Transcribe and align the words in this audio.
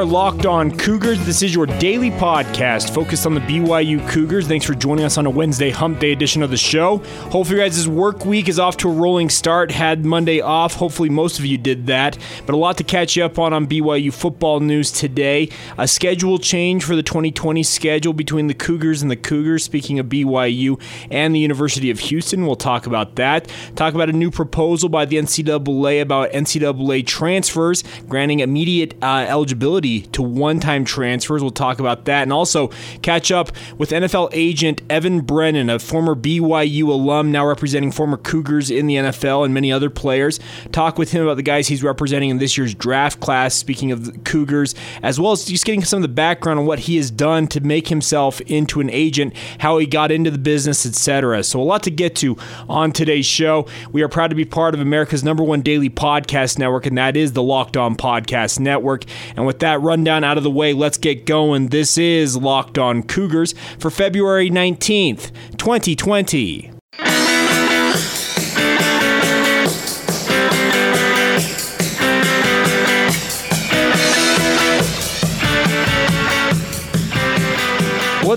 are 0.00 0.04
Locked 0.06 0.46
On 0.46 0.74
Cougars. 0.74 1.22
This 1.26 1.42
is 1.42 1.54
your 1.54 1.66
daily 1.66 2.10
podcast 2.10 2.94
focused 2.94 3.26
on 3.26 3.34
the 3.34 3.40
BYU 3.42 4.08
Cougars. 4.08 4.48
Thanks 4.48 4.64
for 4.64 4.72
joining 4.72 5.04
us 5.04 5.18
on 5.18 5.26
a 5.26 5.30
Wednesday 5.30 5.68
hump 5.68 5.98
day 5.98 6.12
edition 6.12 6.42
of 6.42 6.48
the 6.48 6.56
show. 6.56 6.98
Hopefully, 7.28 7.58
you 7.58 7.64
guys' 7.66 7.86
work 7.86 8.24
week 8.24 8.48
is 8.48 8.58
off 8.58 8.78
to 8.78 8.88
a 8.88 8.92
rolling 8.92 9.28
start. 9.28 9.70
Had 9.70 10.06
Monday 10.06 10.40
off. 10.40 10.72
Hopefully, 10.72 11.10
most 11.10 11.38
of 11.38 11.44
you 11.44 11.58
did 11.58 11.86
that. 11.88 12.16
But 12.46 12.54
a 12.54 12.56
lot 12.56 12.78
to 12.78 12.84
catch 12.84 13.14
you 13.14 13.24
up 13.24 13.38
on 13.38 13.52
on 13.52 13.66
BYU 13.66 14.10
football 14.10 14.60
news 14.60 14.90
today. 14.90 15.50
A 15.76 15.86
schedule 15.86 16.38
change 16.38 16.82
for 16.82 16.96
the 16.96 17.02
2020 17.02 17.62
schedule 17.62 18.14
between 18.14 18.46
the 18.46 18.54
Cougars 18.54 19.02
and 19.02 19.10
the 19.10 19.16
Cougars. 19.16 19.64
Speaking 19.64 19.98
of 19.98 20.06
BYU 20.06 20.80
and 21.10 21.34
the 21.34 21.40
University 21.40 21.90
of 21.90 21.98
Houston, 21.98 22.46
we'll 22.46 22.56
talk 22.56 22.86
about 22.86 23.16
that. 23.16 23.52
Talk 23.76 23.92
about 23.92 24.08
a 24.08 24.14
new 24.14 24.30
proposal 24.30 24.88
by 24.88 25.04
the 25.04 25.16
NCAA 25.16 26.00
about 26.00 26.30
NCAA 26.30 27.06
transfers, 27.06 27.84
granting 28.08 28.40
immediate 28.40 28.94
uh, 29.02 29.26
eligibility 29.28 29.89
to 30.12 30.22
one 30.22 30.60
time 30.60 30.84
transfers. 30.84 31.42
We'll 31.42 31.50
talk 31.50 31.80
about 31.80 32.04
that. 32.06 32.22
And 32.22 32.32
also 32.32 32.68
catch 33.02 33.30
up 33.30 33.52
with 33.78 33.90
NFL 33.90 34.30
agent 34.32 34.82
Evan 34.88 35.20
Brennan, 35.20 35.70
a 35.70 35.78
former 35.78 36.14
BYU 36.14 36.88
alum, 36.88 37.32
now 37.32 37.46
representing 37.46 37.92
former 37.92 38.16
Cougars 38.16 38.70
in 38.70 38.86
the 38.86 38.96
NFL 38.96 39.44
and 39.44 39.54
many 39.54 39.72
other 39.72 39.90
players. 39.90 40.40
Talk 40.72 40.98
with 40.98 41.12
him 41.12 41.22
about 41.22 41.36
the 41.36 41.42
guys 41.42 41.68
he's 41.68 41.82
representing 41.82 42.30
in 42.30 42.38
this 42.38 42.56
year's 42.56 42.74
draft 42.74 43.20
class, 43.20 43.54
speaking 43.54 43.92
of 43.92 44.04
the 44.04 44.18
Cougars, 44.20 44.74
as 45.02 45.18
well 45.18 45.32
as 45.32 45.44
just 45.44 45.64
getting 45.64 45.84
some 45.84 45.98
of 45.98 46.02
the 46.02 46.08
background 46.08 46.58
on 46.58 46.66
what 46.66 46.80
he 46.80 46.96
has 46.96 47.10
done 47.10 47.46
to 47.48 47.60
make 47.60 47.88
himself 47.88 48.40
into 48.42 48.80
an 48.80 48.90
agent, 48.90 49.34
how 49.58 49.78
he 49.78 49.86
got 49.86 50.12
into 50.12 50.30
the 50.30 50.38
business, 50.38 50.86
etc. 50.86 51.42
So, 51.42 51.60
a 51.60 51.64
lot 51.64 51.82
to 51.84 51.90
get 51.90 52.16
to 52.16 52.36
on 52.68 52.92
today's 52.92 53.26
show. 53.26 53.66
We 53.92 54.02
are 54.02 54.08
proud 54.08 54.28
to 54.28 54.36
be 54.36 54.44
part 54.44 54.74
of 54.74 54.80
America's 54.80 55.24
number 55.24 55.42
one 55.42 55.62
daily 55.62 55.90
podcast 55.90 56.58
network, 56.58 56.86
and 56.86 56.96
that 56.98 57.16
is 57.16 57.32
the 57.32 57.42
Locked 57.42 57.76
On 57.76 57.96
Podcast 57.96 58.60
Network. 58.60 59.04
And 59.36 59.46
with 59.46 59.60
that 59.60 59.79
rundown 59.80 60.24
out 60.24 60.36
of 60.36 60.44
the 60.44 60.50
way, 60.50 60.72
let's 60.72 60.98
get 60.98 61.26
going. 61.26 61.68
This 61.68 61.98
is 61.98 62.36
Locked 62.36 62.78
On 62.78 63.02
Cougars 63.02 63.54
for 63.78 63.90
February 63.90 64.50
19th, 64.50 65.30
2020. 65.56 66.79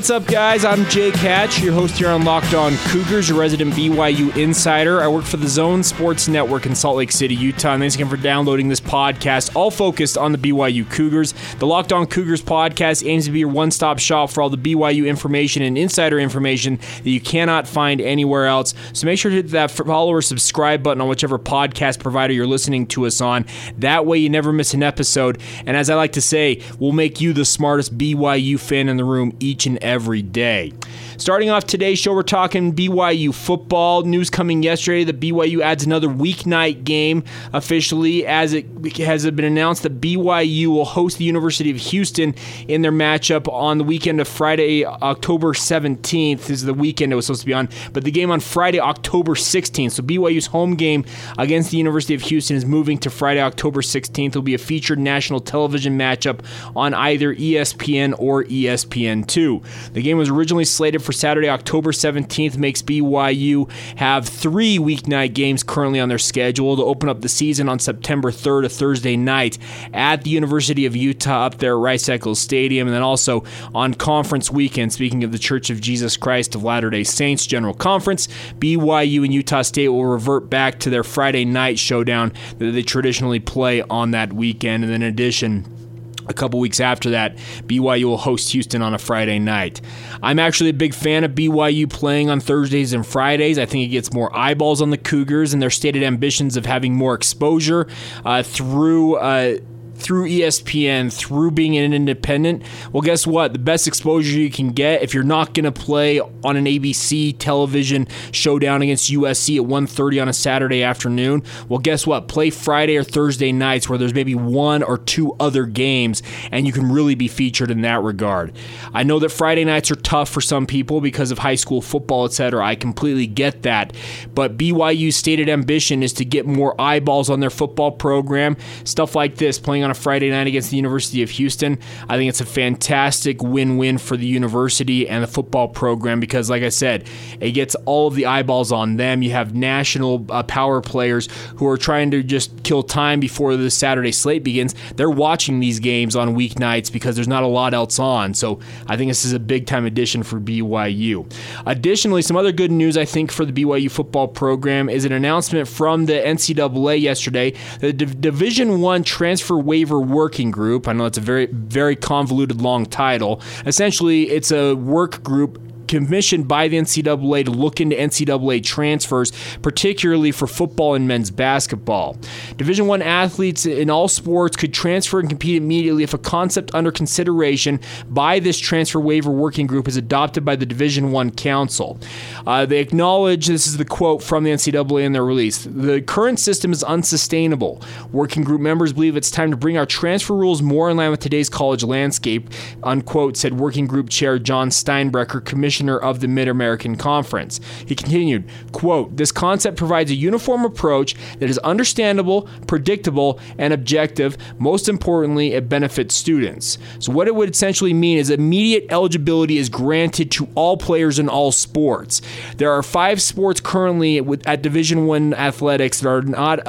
What's 0.03 0.11
up, 0.11 0.27
guys? 0.27 0.65
I'm 0.65 0.83
Jake 0.89 1.15
Hatch, 1.15 1.61
your 1.61 1.71
host 1.71 1.97
here 1.97 2.09
on 2.09 2.25
Locked 2.25 2.53
On 2.53 2.75
Cougars, 2.87 3.29
your 3.29 3.39
resident 3.39 3.71
BYU 3.73 4.35
insider. 4.35 5.01
I 5.01 5.07
work 5.07 5.23
for 5.23 5.37
the 5.37 5.47
Zone 5.47 5.81
Sports 5.81 6.27
Network 6.27 6.65
in 6.65 6.75
Salt 6.75 6.97
Lake 6.97 7.09
City, 7.09 7.33
Utah. 7.33 7.71
And 7.71 7.81
thanks 7.81 7.95
again 7.95 8.09
for 8.09 8.17
downloading 8.17 8.67
this 8.67 8.81
podcast, 8.81 9.55
all 9.55 9.71
focused 9.71 10.17
on 10.17 10.33
the 10.33 10.37
BYU 10.37 10.91
Cougars. 10.91 11.33
The 11.57 11.65
Locked 11.65 11.93
On 11.93 12.05
Cougars 12.05 12.41
podcast 12.41 13.07
aims 13.07 13.27
to 13.27 13.31
be 13.31 13.39
your 13.39 13.47
one 13.47 13.71
stop 13.71 13.97
shop 13.97 14.29
for 14.29 14.41
all 14.41 14.49
the 14.49 14.57
BYU 14.57 15.07
information 15.07 15.63
and 15.63 15.77
insider 15.77 16.19
information 16.19 16.79
that 16.97 17.09
you 17.09 17.21
cannot 17.21 17.65
find 17.65 18.01
anywhere 18.01 18.45
else. 18.45 18.73
So 18.91 19.05
make 19.05 19.17
sure 19.17 19.31
to 19.31 19.37
hit 19.37 19.51
that 19.51 19.71
follow 19.71 20.11
or 20.11 20.21
subscribe 20.21 20.83
button 20.83 20.99
on 20.99 21.07
whichever 21.07 21.39
podcast 21.39 22.01
provider 22.01 22.33
you're 22.33 22.45
listening 22.45 22.87
to 22.87 23.05
us 23.05 23.21
on. 23.21 23.45
That 23.77 24.05
way, 24.05 24.17
you 24.17 24.29
never 24.29 24.51
miss 24.51 24.73
an 24.73 24.83
episode. 24.83 25.39
And 25.65 25.77
as 25.77 25.89
I 25.89 25.95
like 25.95 26.11
to 26.11 26.21
say, 26.21 26.61
we'll 26.77 26.91
make 26.91 27.21
you 27.21 27.31
the 27.31 27.45
smartest 27.45 27.97
BYU 27.97 28.59
fan 28.59 28.89
in 28.89 28.97
the 28.97 29.05
room 29.05 29.33
each 29.39 29.65
and 29.65 29.77
every 29.77 29.92
day. 30.21 30.73
Starting 31.17 31.49
off 31.51 31.65
today's 31.65 31.99
show, 31.99 32.13
we're 32.13 32.23
talking 32.23 32.73
BYU 32.73 33.33
football. 33.33 34.01
News 34.01 34.29
coming 34.29 34.63
yesterday 34.63 35.03
that 35.03 35.19
BYU 35.19 35.61
adds 35.61 35.85
another 35.85 36.07
weeknight 36.07 36.83
game 36.83 37.23
officially, 37.53 38.25
as 38.25 38.53
it 38.53 38.65
has 38.97 39.29
been 39.31 39.45
announced 39.45 39.83
that 39.83 40.01
BYU 40.01 40.67
will 40.67 40.85
host 40.85 41.19
the 41.19 41.23
University 41.23 41.69
of 41.69 41.77
Houston 41.77 42.33
in 42.67 42.81
their 42.81 42.91
matchup 42.91 43.51
on 43.51 43.77
the 43.77 43.83
weekend 43.83 44.19
of 44.21 44.27
Friday, 44.27 44.85
October 44.85 45.53
17th. 45.53 46.39
This 46.39 46.49
is 46.49 46.63
the 46.63 46.73
weekend 46.73 47.13
it 47.13 47.15
was 47.15 47.27
supposed 47.27 47.41
to 47.41 47.47
be 47.47 47.53
on, 47.53 47.69
but 47.93 48.03
the 48.03 48.11
game 48.11 48.31
on 48.31 48.39
Friday, 48.39 48.79
October 48.79 49.35
16th. 49.35 49.91
So 49.91 50.03
BYU's 50.03 50.47
home 50.47 50.75
game 50.75 51.05
against 51.37 51.71
the 51.71 51.77
University 51.77 52.15
of 52.15 52.21
Houston 52.23 52.57
is 52.57 52.65
moving 52.65 52.97
to 52.97 53.09
Friday, 53.09 53.39
October 53.39 53.81
16th. 53.81 54.27
It'll 54.27 54.41
be 54.41 54.55
a 54.55 54.57
featured 54.57 54.99
national 54.99 55.41
television 55.41 55.97
matchup 55.97 56.39
on 56.75 56.93
either 56.95 57.35
ESPN 57.35 58.15
or 58.17 58.43
ESPN2. 58.43 59.82
The 59.91 60.01
game 60.01 60.17
was 60.17 60.29
originally 60.29 60.65
slated 60.65 61.03
for 61.03 61.11
Saturday, 61.11 61.49
October 61.49 61.91
17th, 61.91 62.57
makes 62.57 62.81
BYU 62.81 63.69
have 63.97 64.27
three 64.27 64.77
weeknight 64.77 65.33
games 65.33 65.63
currently 65.63 65.99
on 65.99 66.09
their 66.09 66.17
schedule 66.17 66.75
to 66.77 66.83
open 66.83 67.09
up 67.09 67.21
the 67.21 67.29
season 67.29 67.67
on 67.67 67.79
September 67.79 68.31
3rd, 68.31 68.65
a 68.65 68.69
Thursday 68.69 69.17
night, 69.17 69.57
at 69.93 70.23
the 70.23 70.29
University 70.29 70.85
of 70.85 70.95
Utah 70.95 71.45
up 71.45 71.57
there 71.57 71.73
at 71.73 71.79
Rice 71.79 72.07
Eccles 72.09 72.39
Stadium, 72.39 72.87
and 72.87 72.95
then 72.95 73.03
also 73.03 73.43
on 73.75 73.93
conference 73.93 74.49
weekend, 74.49 74.93
speaking 74.93 75.23
of 75.23 75.31
the 75.31 75.39
Church 75.39 75.69
of 75.69 75.81
Jesus 75.81 76.17
Christ 76.17 76.55
of 76.55 76.63
Latter 76.63 76.89
day 76.89 77.03
Saints 77.03 77.45
General 77.45 77.73
Conference, 77.73 78.27
BYU 78.59 79.23
and 79.23 79.33
Utah 79.33 79.61
State 79.61 79.89
will 79.89 80.05
revert 80.05 80.49
back 80.49 80.79
to 80.79 80.89
their 80.89 81.03
Friday 81.03 81.45
night 81.45 81.77
showdown 81.79 82.31
that 82.57 82.71
they 82.71 82.83
traditionally 82.83 83.39
play 83.39 83.81
on 83.83 84.11
that 84.11 84.33
weekend. 84.33 84.83
And 84.83 84.93
in 84.93 85.01
addition, 85.01 85.82
a 86.27 86.33
couple 86.33 86.59
weeks 86.59 86.79
after 86.79 87.09
that, 87.11 87.37
BYU 87.65 88.05
will 88.05 88.17
host 88.17 88.51
Houston 88.51 88.81
on 88.81 88.93
a 88.93 88.97
Friday 88.97 89.39
night. 89.39 89.81
I'm 90.21 90.39
actually 90.39 90.69
a 90.69 90.73
big 90.73 90.93
fan 90.93 91.23
of 91.23 91.31
BYU 91.31 91.89
playing 91.89 92.29
on 92.29 92.39
Thursdays 92.39 92.93
and 92.93 93.05
Fridays. 93.05 93.57
I 93.57 93.65
think 93.65 93.85
it 93.85 93.89
gets 93.89 94.13
more 94.13 94.35
eyeballs 94.35 94.81
on 94.81 94.89
the 94.89 94.97
Cougars 94.97 95.53
and 95.53 95.61
their 95.61 95.69
stated 95.69 96.03
ambitions 96.03 96.57
of 96.57 96.65
having 96.65 96.95
more 96.95 97.13
exposure 97.13 97.87
uh, 98.25 98.43
through. 98.43 99.15
Uh, 99.15 99.57
through 99.95 100.27
ESPN, 100.27 101.11
through 101.13 101.51
being 101.51 101.77
an 101.77 101.93
independent, 101.93 102.63
well, 102.91 103.01
guess 103.01 103.25
what? 103.25 103.53
The 103.53 103.59
best 103.59 103.87
exposure 103.87 104.37
you 104.37 104.49
can 104.49 104.69
get 104.69 105.01
if 105.01 105.13
you're 105.13 105.23
not 105.23 105.53
going 105.53 105.65
to 105.65 105.71
play 105.71 106.19
on 106.19 106.57
an 106.57 106.65
ABC 106.65 107.37
television 107.37 108.07
showdown 108.31 108.81
against 108.81 109.11
USC 109.11 109.57
at 109.57 109.63
1:30 109.63 110.21
on 110.21 110.29
a 110.29 110.33
Saturday 110.33 110.83
afternoon, 110.83 111.43
well, 111.69 111.79
guess 111.79 112.07
what? 112.07 112.27
Play 112.27 112.49
Friday 112.49 112.97
or 112.97 113.03
Thursday 113.03 113.51
nights 113.51 113.87
where 113.87 113.97
there's 113.97 114.13
maybe 114.13 114.35
one 114.35 114.83
or 114.83 114.97
two 114.97 115.35
other 115.39 115.65
games, 115.65 116.21
and 116.51 116.65
you 116.65 116.73
can 116.73 116.91
really 116.91 117.15
be 117.15 117.27
featured 117.27 117.71
in 117.71 117.81
that 117.81 118.01
regard. 118.01 118.53
I 118.93 119.03
know 119.03 119.19
that 119.19 119.29
Friday 119.29 119.63
nights 119.63 119.91
are 119.91 119.95
tough 119.95 120.29
for 120.29 120.41
some 120.41 120.65
people 120.65 121.01
because 121.01 121.31
of 121.31 121.39
high 121.39 121.55
school 121.55 121.81
football, 121.81 122.25
etc. 122.25 122.65
I 122.65 122.75
completely 122.75 123.27
get 123.27 123.63
that, 123.63 123.93
but 124.33 124.57
BYU's 124.57 125.15
stated 125.15 125.49
ambition 125.49 126.03
is 126.03 126.13
to 126.13 126.25
get 126.25 126.45
more 126.45 126.79
eyeballs 126.79 127.29
on 127.29 127.39
their 127.39 127.49
football 127.49 127.91
program, 127.91 128.57
stuff 128.83 129.15
like 129.15 129.35
this, 129.35 129.59
playing 129.59 129.82
on 129.83 129.91
a 129.91 129.95
Friday 129.95 130.29
night 130.29 130.47
against 130.47 130.71
the 130.71 130.77
University 130.77 131.23
of 131.23 131.29
Houston. 131.31 131.77
I 132.09 132.17
think 132.17 132.29
it's 132.29 132.41
a 132.41 132.45
fantastic 132.45 133.41
win 133.41 133.77
win 133.77 133.97
for 133.97 134.17
the 134.17 134.25
university 134.25 135.07
and 135.07 135.23
the 135.23 135.27
football 135.27 135.67
program 135.67 136.19
because, 136.19 136.49
like 136.49 136.63
I 136.63 136.69
said, 136.69 137.07
it 137.39 137.51
gets 137.51 137.75
all 137.85 138.07
of 138.07 138.15
the 138.15 138.25
eyeballs 138.25 138.71
on 138.71 138.97
them. 138.97 139.21
You 139.21 139.31
have 139.31 139.55
national 139.55 140.25
uh, 140.29 140.43
power 140.43 140.81
players 140.81 141.27
who 141.57 141.67
are 141.67 141.77
trying 141.77 142.11
to 142.11 142.23
just 142.23 142.63
kill 142.63 142.83
time 142.83 143.19
before 143.19 143.55
the 143.55 143.69
Saturday 143.69 144.11
slate 144.11 144.43
begins. 144.43 144.75
They're 144.95 145.09
watching 145.09 145.59
these 145.59 145.79
games 145.79 146.15
on 146.15 146.35
weeknights 146.35 146.91
because 146.91 147.15
there's 147.15 147.27
not 147.27 147.43
a 147.43 147.47
lot 147.47 147.73
else 147.73 147.99
on. 147.99 148.33
So 148.33 148.59
I 148.87 148.97
think 148.97 149.09
this 149.09 149.25
is 149.25 149.33
a 149.33 149.39
big 149.39 149.65
time 149.65 149.85
addition 149.85 150.23
for 150.23 150.39
BYU. 150.39 151.31
Additionally, 151.65 152.21
some 152.21 152.37
other 152.37 152.51
good 152.51 152.71
news 152.71 152.97
I 152.97 153.05
think 153.05 153.31
for 153.31 153.45
the 153.45 153.51
BYU 153.51 153.89
football 153.89 154.27
program 154.27 154.89
is 154.89 155.05
an 155.05 155.11
announcement 155.11 155.67
from 155.67 156.05
the 156.05 156.13
NCAA 156.13 157.01
yesterday. 157.01 157.53
The 157.79 157.93
Division 157.93 158.81
One 158.81 159.03
transfer 159.03 159.57
waiver 159.73 159.99
working 159.99 160.51
group. 160.51 160.87
I 160.87 160.93
know 160.93 161.05
it's 161.05 161.17
a 161.17 161.21
very 161.21 161.47
very 161.47 161.95
convoluted 161.95 162.61
long 162.61 162.85
title. 162.85 163.41
Essentially, 163.65 164.29
it's 164.29 164.51
a 164.51 164.75
work 164.75 165.23
group 165.23 165.59
commissioned 165.87 166.47
by 166.47 166.67
the 166.67 166.77
NCAA 166.77 167.45
to 167.45 167.51
look 167.51 167.81
into 167.81 167.95
NCAA 167.95 168.63
transfers, 168.63 169.31
particularly 169.61 170.31
for 170.31 170.47
football 170.47 170.95
and 170.95 171.07
men's 171.07 171.31
basketball. 171.31 172.17
Division 172.57 172.87
One 172.87 173.01
athletes 173.01 173.65
in 173.65 173.89
all 173.89 174.07
sports 174.07 174.55
could 174.55 174.73
transfer 174.73 175.19
and 175.19 175.29
compete 175.29 175.55
immediately 175.55 176.03
if 176.03 176.13
a 176.13 176.17
concept 176.17 176.73
under 176.73 176.91
consideration 176.91 177.79
by 178.07 178.39
this 178.39 178.59
transfer 178.59 178.99
waiver 178.99 179.31
working 179.31 179.67
group 179.67 179.87
is 179.87 179.97
adopted 179.97 180.45
by 180.45 180.55
the 180.55 180.65
Division 180.65 181.11
One 181.11 181.31
Council. 181.31 181.99
Uh, 182.47 182.65
they 182.65 182.79
acknowledge 182.79 183.47
this 183.47 183.67
is 183.67 183.77
the 183.77 183.85
quote 183.85 184.23
from 184.23 184.43
the 184.43 184.51
NCAA 184.51 185.03
in 185.03 185.13
their 185.13 185.25
release. 185.25 185.63
The 185.63 186.01
current 186.01 186.39
system 186.39 186.71
is 186.71 186.83
unsustainable. 186.83 187.81
Working 188.11 188.43
group 188.43 188.61
members 188.61 188.93
believe 188.93 189.17
it's 189.17 189.31
time 189.31 189.51
to 189.51 189.57
bring 189.57 189.77
our 189.77 189.85
transfer 189.85 190.35
rules 190.35 190.61
more 190.61 190.89
in 190.89 190.97
line 190.97 191.11
with 191.11 191.19
today's 191.19 191.49
college 191.49 191.83
landscape. 191.83 192.49
Unquote 192.83 193.37
said 193.37 193.59
working 193.59 193.87
group 193.87 194.09
chair 194.09 194.39
Jon 194.39 194.69
Steinbrecher, 194.69 195.43
commissioner 195.43 195.72
of 195.81 196.19
the 196.19 196.27
Mid-American 196.27 196.95
Conference. 196.95 197.59
He 197.85 197.95
continued, 197.95 198.43
quote, 198.71 199.17
"This 199.17 199.31
concept 199.31 199.77
provides 199.77 200.11
a 200.11 200.15
uniform 200.15 200.65
approach 200.65 201.15
that 201.39 201.49
is 201.49 201.57
understandable, 201.59 202.47
predictable, 202.67 203.39
and 203.57 203.73
objective. 203.73 204.37
Most 204.59 204.87
importantly, 204.87 205.53
it 205.53 205.69
benefits 205.69 206.15
students." 206.15 206.77
So 206.99 207.11
what 207.11 207.27
it 207.27 207.35
would 207.35 207.49
essentially 207.49 207.93
mean 207.93 208.17
is 208.17 208.29
immediate 208.29 208.85
eligibility 208.89 209.57
is 209.57 209.69
granted 209.69 210.31
to 210.31 210.47
all 210.55 210.77
players 210.77 211.19
in 211.19 211.29
all 211.29 211.51
sports. 211.51 212.21
There 212.57 212.71
are 212.71 212.83
5 212.83 213.21
sports 213.21 213.59
currently 213.59 214.21
at 214.45 214.61
Division 214.61 215.05
1 215.07 215.33
athletics 215.33 216.01
that 216.01 216.09
are 216.09 216.21
not 216.21 216.59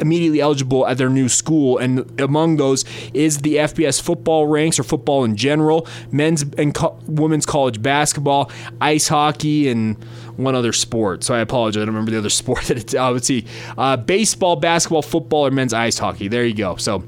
immediately 0.00 0.40
eligible 0.40 0.86
at 0.86 0.98
their 0.98 1.08
new 1.08 1.28
school. 1.28 1.78
And 1.78 2.20
among 2.20 2.56
those 2.56 2.84
is 3.12 3.38
the 3.38 3.56
FBS 3.56 4.00
football 4.00 4.46
ranks 4.46 4.78
or 4.78 4.82
football 4.82 5.24
in 5.24 5.36
general, 5.36 5.86
men's 6.10 6.42
and 6.56 6.74
co- 6.74 6.98
women's 7.06 7.46
college 7.46 7.82
basketball, 7.82 8.50
ice 8.80 9.08
hockey, 9.08 9.68
and 9.68 10.02
one 10.36 10.54
other 10.54 10.72
sport. 10.72 11.24
So 11.24 11.34
I 11.34 11.40
apologize. 11.40 11.82
I 11.82 11.84
don't 11.84 11.94
remember 11.94 12.10
the 12.10 12.18
other 12.18 12.30
sport 12.42 12.64
that 12.64 12.78
it's. 12.78 12.94
Uh, 12.94 13.10
let's 13.10 13.26
see, 13.26 13.46
uh, 13.76 13.96
baseball, 13.96 14.56
basketball, 14.56 15.02
football, 15.02 15.46
or 15.46 15.50
men's 15.50 15.72
ice 15.72 15.98
hockey. 15.98 16.28
There 16.28 16.44
you 16.44 16.54
go. 16.54 16.76
So 16.76 17.04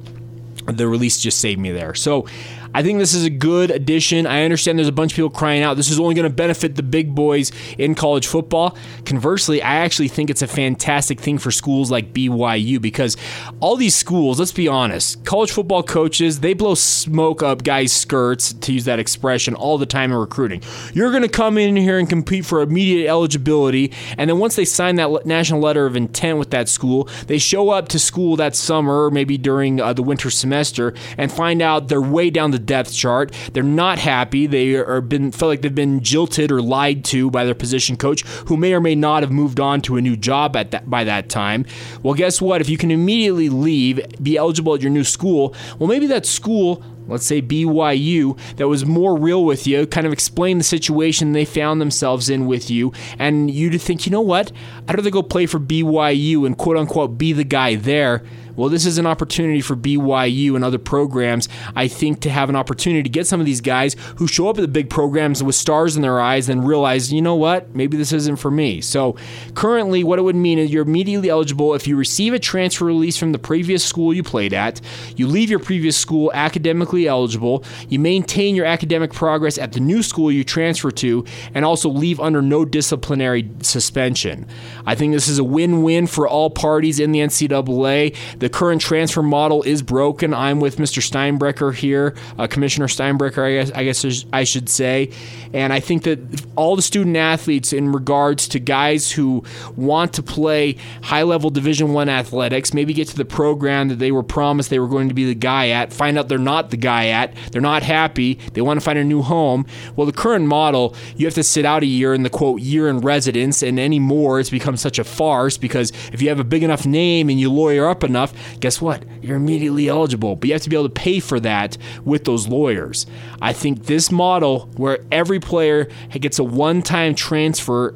the 0.67 0.89
release 0.89 1.21
just 1.21 1.41
saved 1.41 1.61
me 1.61 1.73
there. 1.73 1.95
So 1.95 2.27
I 2.75 2.83
think 2.83 2.99
this 2.99 3.15
is 3.15 3.25
a 3.25 3.31
good 3.31 3.71
addition. 3.71 4.27
I 4.27 4.43
understand 4.43 4.79
there's 4.79 4.89
a 4.89 4.93
bunch 4.93 5.13
of 5.13 5.17
people 5.17 5.31
crying 5.31 5.63
out 5.63 5.77
this 5.77 5.91
is 5.91 6.01
only 6.01 6.15
going 6.15 6.29
to 6.29 6.35
benefit 6.35 6.75
the 6.75 6.83
big 6.83 7.15
boys 7.15 7.53
in 7.79 7.95
college 7.95 8.27
football. 8.27 8.77
Conversely, 9.05 9.63
I 9.63 9.77
actually 9.77 10.09
think 10.09 10.29
it's 10.29 10.43
a 10.43 10.49
fantastic 10.49 11.21
thing 11.21 11.39
for 11.39 11.53
schools 11.53 11.91
like 11.91 12.13
BYU 12.13 12.83
because 12.83 13.17
all 13.61 13.77
these 13.77 13.95
schools, 13.95 14.41
let's 14.41 14.53
be 14.53 14.67
honest, 14.67 15.25
college 15.25 15.53
football 15.53 15.85
coaches, 15.85 16.41
they 16.41 16.53
blow 16.53 16.75
smoke 16.75 17.43
up 17.43 17.63
guys' 17.63 17.93
skirts, 17.93 18.53
to 18.53 18.73
use 18.73 18.85
that 18.87 18.99
expression, 18.99 19.55
all 19.55 19.79
the 19.79 19.87
time 19.87 20.11
in 20.11 20.19
recruiting. 20.19 20.61
You're 20.93 21.11
going 21.11 21.23
to 21.23 21.29
come 21.29 21.59
in 21.59 21.77
here 21.77 21.99
and 21.99 22.09
compete 22.09 22.45
for 22.45 22.61
immediate 22.61 23.09
eligibility, 23.09 23.93
and 24.19 24.29
then 24.29 24.39
once 24.39 24.57
they 24.57 24.65
sign 24.65 24.97
that 24.97 25.25
national 25.25 25.61
letter 25.61 25.87
of 25.87 25.95
intent 25.95 26.39
with 26.39 26.51
that 26.51 26.69
school, 26.69 27.09
they 27.29 27.39
show 27.39 27.71
up 27.71 27.89
to 27.89 27.99
school 27.99 28.37
that 28.37 28.57
summer, 28.57 29.11
maybe 29.11 29.39
during 29.39 29.81
uh, 29.81 29.93
the 29.93 30.03
winter 30.03 30.31
semester, 30.31 30.93
and 31.17 31.31
find 31.31 31.63
out 31.63 31.89
they're 31.89 32.03
way 32.03 32.31
down 32.31 32.51
the 32.51 32.64
depth 32.67 32.93
chart. 32.95 33.33
They're 33.53 33.63
not 33.63 33.99
happy. 33.99 34.47
They 34.47 34.75
are 34.75 35.01
been 35.01 35.33
felt 35.33 35.51
like 35.51 35.63
they've 35.63 35.75
been 35.75 36.01
jilted 36.01 36.51
or 36.51 36.63
lied 36.63 37.05
to 37.07 37.31
by 37.31 37.45
their 37.45 37.55
position 37.55 37.97
coach, 37.97 38.23
who 38.47 38.57
may 38.57 38.75
or 38.75 38.81
may 38.81 38.95
not 38.95 39.23
have 39.23 39.33
moved 39.33 39.61
on 39.61 39.81
to 39.83 39.97
a 39.97 40.01
new 40.01 40.17
job 40.17 40.57
at 40.57 40.71
that 40.73 40.89
by 40.89 41.05
that 41.05 41.29
time. 41.29 41.67
Well, 42.03 42.15
guess 42.15 42.41
what? 42.41 42.61
If 42.61 42.69
you 42.69 42.79
can 42.79 42.91
immediately 42.91 43.49
leave, 43.49 44.01
be 44.23 44.37
eligible 44.37 44.75
at 44.75 44.83
your 44.83 44.91
new 44.91 45.05
school, 45.05 45.55
well, 45.79 45.89
maybe 45.89 46.07
that 46.09 46.27
school 46.27 46.83
let's 47.07 47.27
say 47.27 47.43
BYU, 47.43 48.39
that 48.57 48.69
was 48.69 48.87
more 48.87 49.19
real 49.19 49.45
with 49.45 49.67
you, 49.67 49.87
kind 49.87 50.07
of 50.07 50.13
explain 50.13 50.59
the 50.59 50.65
situation 50.65 51.33
they 51.33 51.45
found 51.45 51.81
themselves 51.81 52.31
in 52.31 52.47
with 52.47 52.71
you, 52.71 52.93
and 53.19 53.51
you 53.51 53.71
to 53.71 53.79
think, 53.79 54.07
you 54.07 54.13
know 54.13 54.21
what, 54.21 54.53
I'd 54.89 54.97
rather 54.97 55.11
go 55.11 55.23
play 55.23 55.47
for 55.47 55.61
BYU 55.61 56.47
and 56.47 56.57
quote 56.57 56.77
unquote 56.77 57.19
be 57.19 57.33
the 57.33 57.45
guy 57.45 57.75
there 57.75 58.23
well, 58.57 58.69
this 58.69 58.87
is 58.87 58.99
an 58.99 59.07
opportunity 59.07 59.61
for 59.61 59.77
BYU 59.77 60.55
and 60.55 60.65
other 60.65 60.79
programs, 60.79 61.49
I 61.75 61.89
think, 61.89 62.21
to 62.21 62.31
have 62.31 62.49
an 62.49 62.57
opportunity 62.57 63.03
to 63.03 63.09
get 63.09 63.27
some 63.27 63.41
of 63.41 63.47
these 63.47 63.61
guys 63.61 63.97
who 64.17 64.27
show 64.27 64.49
up 64.49 64.59
at 64.59 64.63
the 64.63 64.69
big 64.69 64.91
programs 64.91 65.43
with 65.43 65.55
stars 65.55 65.97
in 65.97 66.03
their 66.03 66.21
eyes 66.21 66.49
and 66.49 66.67
realize, 66.67 67.13
you 67.13 67.23
know 67.23 67.35
what, 67.35 67.75
maybe 67.75 67.97
this 67.97 68.13
isn't 68.13 68.37
for 68.37 68.51
me. 68.51 68.81
So, 68.81 69.17
currently, 69.55 70.05
what 70.05 70.19
it 70.19 70.23
would 70.23 70.37
mean 70.37 70.59
is 70.59 70.73
you're 70.73 70.83
immediately 70.83 71.31
eligible 71.31 71.75
if 71.75 71.87
you 71.87 71.97
receive 71.97 72.35
a 72.35 72.39
transfer 72.39 72.85
release 72.85 73.17
from 73.17 73.33
the 73.33 73.39
previous 73.39 73.85
school 73.85 74.13
you 74.13 74.23
played 74.23 74.53
at, 74.53 74.81
you 75.17 75.27
leave 75.27 75.51
your 75.51 75.59
previous 75.59 75.97
school 75.97 76.31
academically 76.35 77.07
eligible, 77.07 77.65
you 77.89 77.99
maintain 77.99 78.55
your 78.55 78.67
academic 78.67 79.13
progress 79.13 79.59
at 79.59 79.73
the 79.73 79.81
new 79.81 80.03
school 80.03 80.31
you 80.31 80.45
transfer 80.45 80.91
to, 80.91 81.25
and 81.55 81.65
also 81.65 81.89
leave 81.89 82.21
under 82.21 82.43
no 82.43 82.65
disciplinary 82.65 83.51
suspension. 83.63 84.47
I 84.87 84.95
think 84.95 85.13
this 85.13 85.29
is 85.29 85.39
a 85.39 85.45
win 85.45 85.83
win 85.83 86.07
for 86.07 86.29
all 86.29 86.51
parties 86.51 87.01
in 87.01 87.13
the 87.13 87.21
NCAA. 87.21 88.15
The 88.45 88.51
current 88.51 88.83
transfer 88.83 89.23
model 89.23 89.63
is 89.63 89.81
broken. 89.81 90.35
I'm 90.35 90.61
with 90.61 90.77
Mr. 90.77 91.01
Steinbrecher 91.01 91.75
here, 91.75 92.15
uh, 92.39 92.47
Commissioner 92.47 92.89
Steinbrecher, 92.89 93.43
I 93.43 93.53
guess, 93.55 93.71
I 93.71 93.85
guess 93.85 94.27
I 94.35 94.45
should 94.45 94.69
say. 94.69 95.13
And 95.55 95.73
I 95.73 95.81
think 95.81 96.03
that 96.03 96.45
all 96.55 96.77
the 96.77 96.83
student 96.83 97.17
athletes, 97.17 97.73
in 97.73 97.91
regards 97.91 98.47
to 98.49 98.59
guys 98.59 99.11
who 99.11 99.45
want 99.77 100.13
to 100.13 100.23
play 100.23 100.77
high 101.05 101.23
level 101.23 101.49
Division 101.49 101.95
One 101.95 102.11
athletics, 102.11 102.75
maybe 102.75 102.93
get 102.93 103.09
to 103.09 103.17
the 103.17 103.25
program 103.25 103.89
that 103.89 103.99
they 103.99 104.13
were 104.13 104.23
promised 104.23 104.69
they 104.69 104.79
were 104.79 104.89
going 104.89 105.09
to 105.09 105.15
be 105.15 105.25
the 105.25 105.35
guy 105.35 105.71
at, 105.71 105.91
find 105.91 106.19
out 106.19 106.29
they're 106.29 106.37
not 106.37 106.69
the 106.69 106.77
guy 106.77 107.07
at, 107.07 107.35
they're 107.51 107.63
not 107.63 107.83
happy, 107.83 108.35
they 108.53 108.61
want 108.61 108.79
to 108.79 108.85
find 108.85 108.99
a 108.99 109.05
new 109.05 109.23
home. 109.23 109.65
Well, 109.97 110.07
the 110.07 110.13
current 110.13 110.45
model, 110.45 110.95
you 111.17 111.25
have 111.25 111.35
to 111.37 111.43
sit 111.43 111.65
out 111.65 111.83
a 111.83 111.87
year 111.87 112.13
in 112.13 112.25
the 112.25 112.31
quote 112.31 112.61
year 112.61 112.91
in 112.91 113.01
residence, 113.01 113.63
and 113.63 113.81
anymore 113.81 114.39
it's 114.39 114.51
become 114.51 114.77
such 114.77 114.99
a 114.99 115.05
farce 115.05 115.57
because 115.57 115.95
if 116.13 116.21
you 116.21 116.29
have 116.29 116.41
a 116.41 116.45
big 116.45 116.63
enough 116.63 116.85
name 116.85 117.31
and 117.31 117.41
you 117.41 117.51
lawyer 117.51 117.89
up 117.89 118.05
enough, 118.05 118.34
guess 118.61 118.81
what? 118.81 119.05
You're 119.23 119.37
immediately 119.37 119.89
eligible, 119.89 120.37
but 120.37 120.49
you 120.49 120.55
have 120.55 120.63
to 120.63 120.71
be 120.71 120.77
able 120.77 120.89
to 120.89 120.95
pay 120.95 121.21
for 121.21 121.41
that 121.41 121.77
with 122.05 122.25
those 122.25 122.49
lawyers. 122.49 123.07
I 123.41 123.53
think 123.53 123.87
this 123.87 124.11
model 124.11 124.71
where 124.77 124.99
every 125.11 125.41
player 125.41 125.89
gets 126.19 126.39
a 126.39 126.45
one-time 126.45 127.15
transfer 127.15 127.95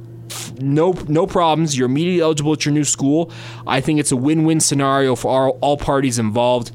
no 0.61 0.93
no 1.09 1.27
problems. 1.27 1.77
You're 1.77 1.87
immediately 1.87 2.21
eligible 2.21 2.53
at 2.53 2.65
your 2.65 2.75
new 2.75 2.85
school. 2.85 3.31
I 3.67 3.81
think 3.81 4.01
it's 4.01 4.13
a 4.13 4.17
win-win 4.17 4.61
scenario 4.61 5.17
for 5.17 5.29
all, 5.29 5.59
all 5.61 5.77
parties 5.77 6.19
involved. 6.19 6.71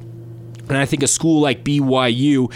And 0.70 0.78
I 0.78 0.86
think 0.86 1.04
a 1.04 1.08
school 1.08 1.42
like 1.42 1.64
BYU 1.64 2.52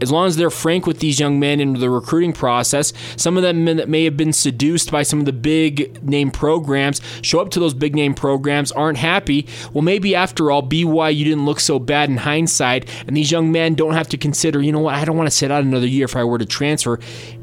as 0.00 0.10
long 0.10 0.26
as 0.26 0.36
they're 0.36 0.50
frank 0.50 0.86
with 0.86 1.00
these 1.00 1.18
young 1.20 1.38
men 1.38 1.60
in 1.60 1.74
the 1.74 1.90
recruiting 1.90 2.32
process, 2.32 2.92
some 3.16 3.36
of 3.36 3.42
them 3.42 3.64
that 3.64 3.88
may 3.88 4.04
have 4.04 4.16
been 4.16 4.32
seduced 4.32 4.90
by 4.90 5.02
some 5.02 5.18
of 5.18 5.24
the 5.24 5.32
big 5.32 6.02
name 6.02 6.30
programs 6.30 7.00
show 7.22 7.40
up 7.40 7.50
to 7.50 7.60
those 7.60 7.74
big 7.74 7.94
name 7.94 8.14
programs, 8.14 8.72
aren't 8.72 8.98
happy. 8.98 9.46
Well, 9.72 9.82
maybe 9.82 10.14
after 10.14 10.50
all, 10.50 10.62
BYU 10.62 11.24
didn't 11.24 11.44
look 11.44 11.60
so 11.60 11.78
bad 11.78 12.08
in 12.08 12.18
hindsight, 12.18 12.88
and 13.06 13.16
these 13.16 13.30
young 13.30 13.52
men 13.52 13.74
don't 13.74 13.94
have 13.94 14.08
to 14.08 14.16
consider, 14.16 14.62
you 14.62 14.72
know 14.72 14.80
what, 14.80 14.94
I 14.94 15.04
don't 15.04 15.16
want 15.16 15.28
to 15.28 15.36
sit 15.36 15.50
out 15.50 15.62
another 15.62 15.86
year 15.86 16.04
if 16.04 16.16
I 16.16 16.24
were 16.24 16.38
to 16.38 16.46
transfer. 16.46 16.98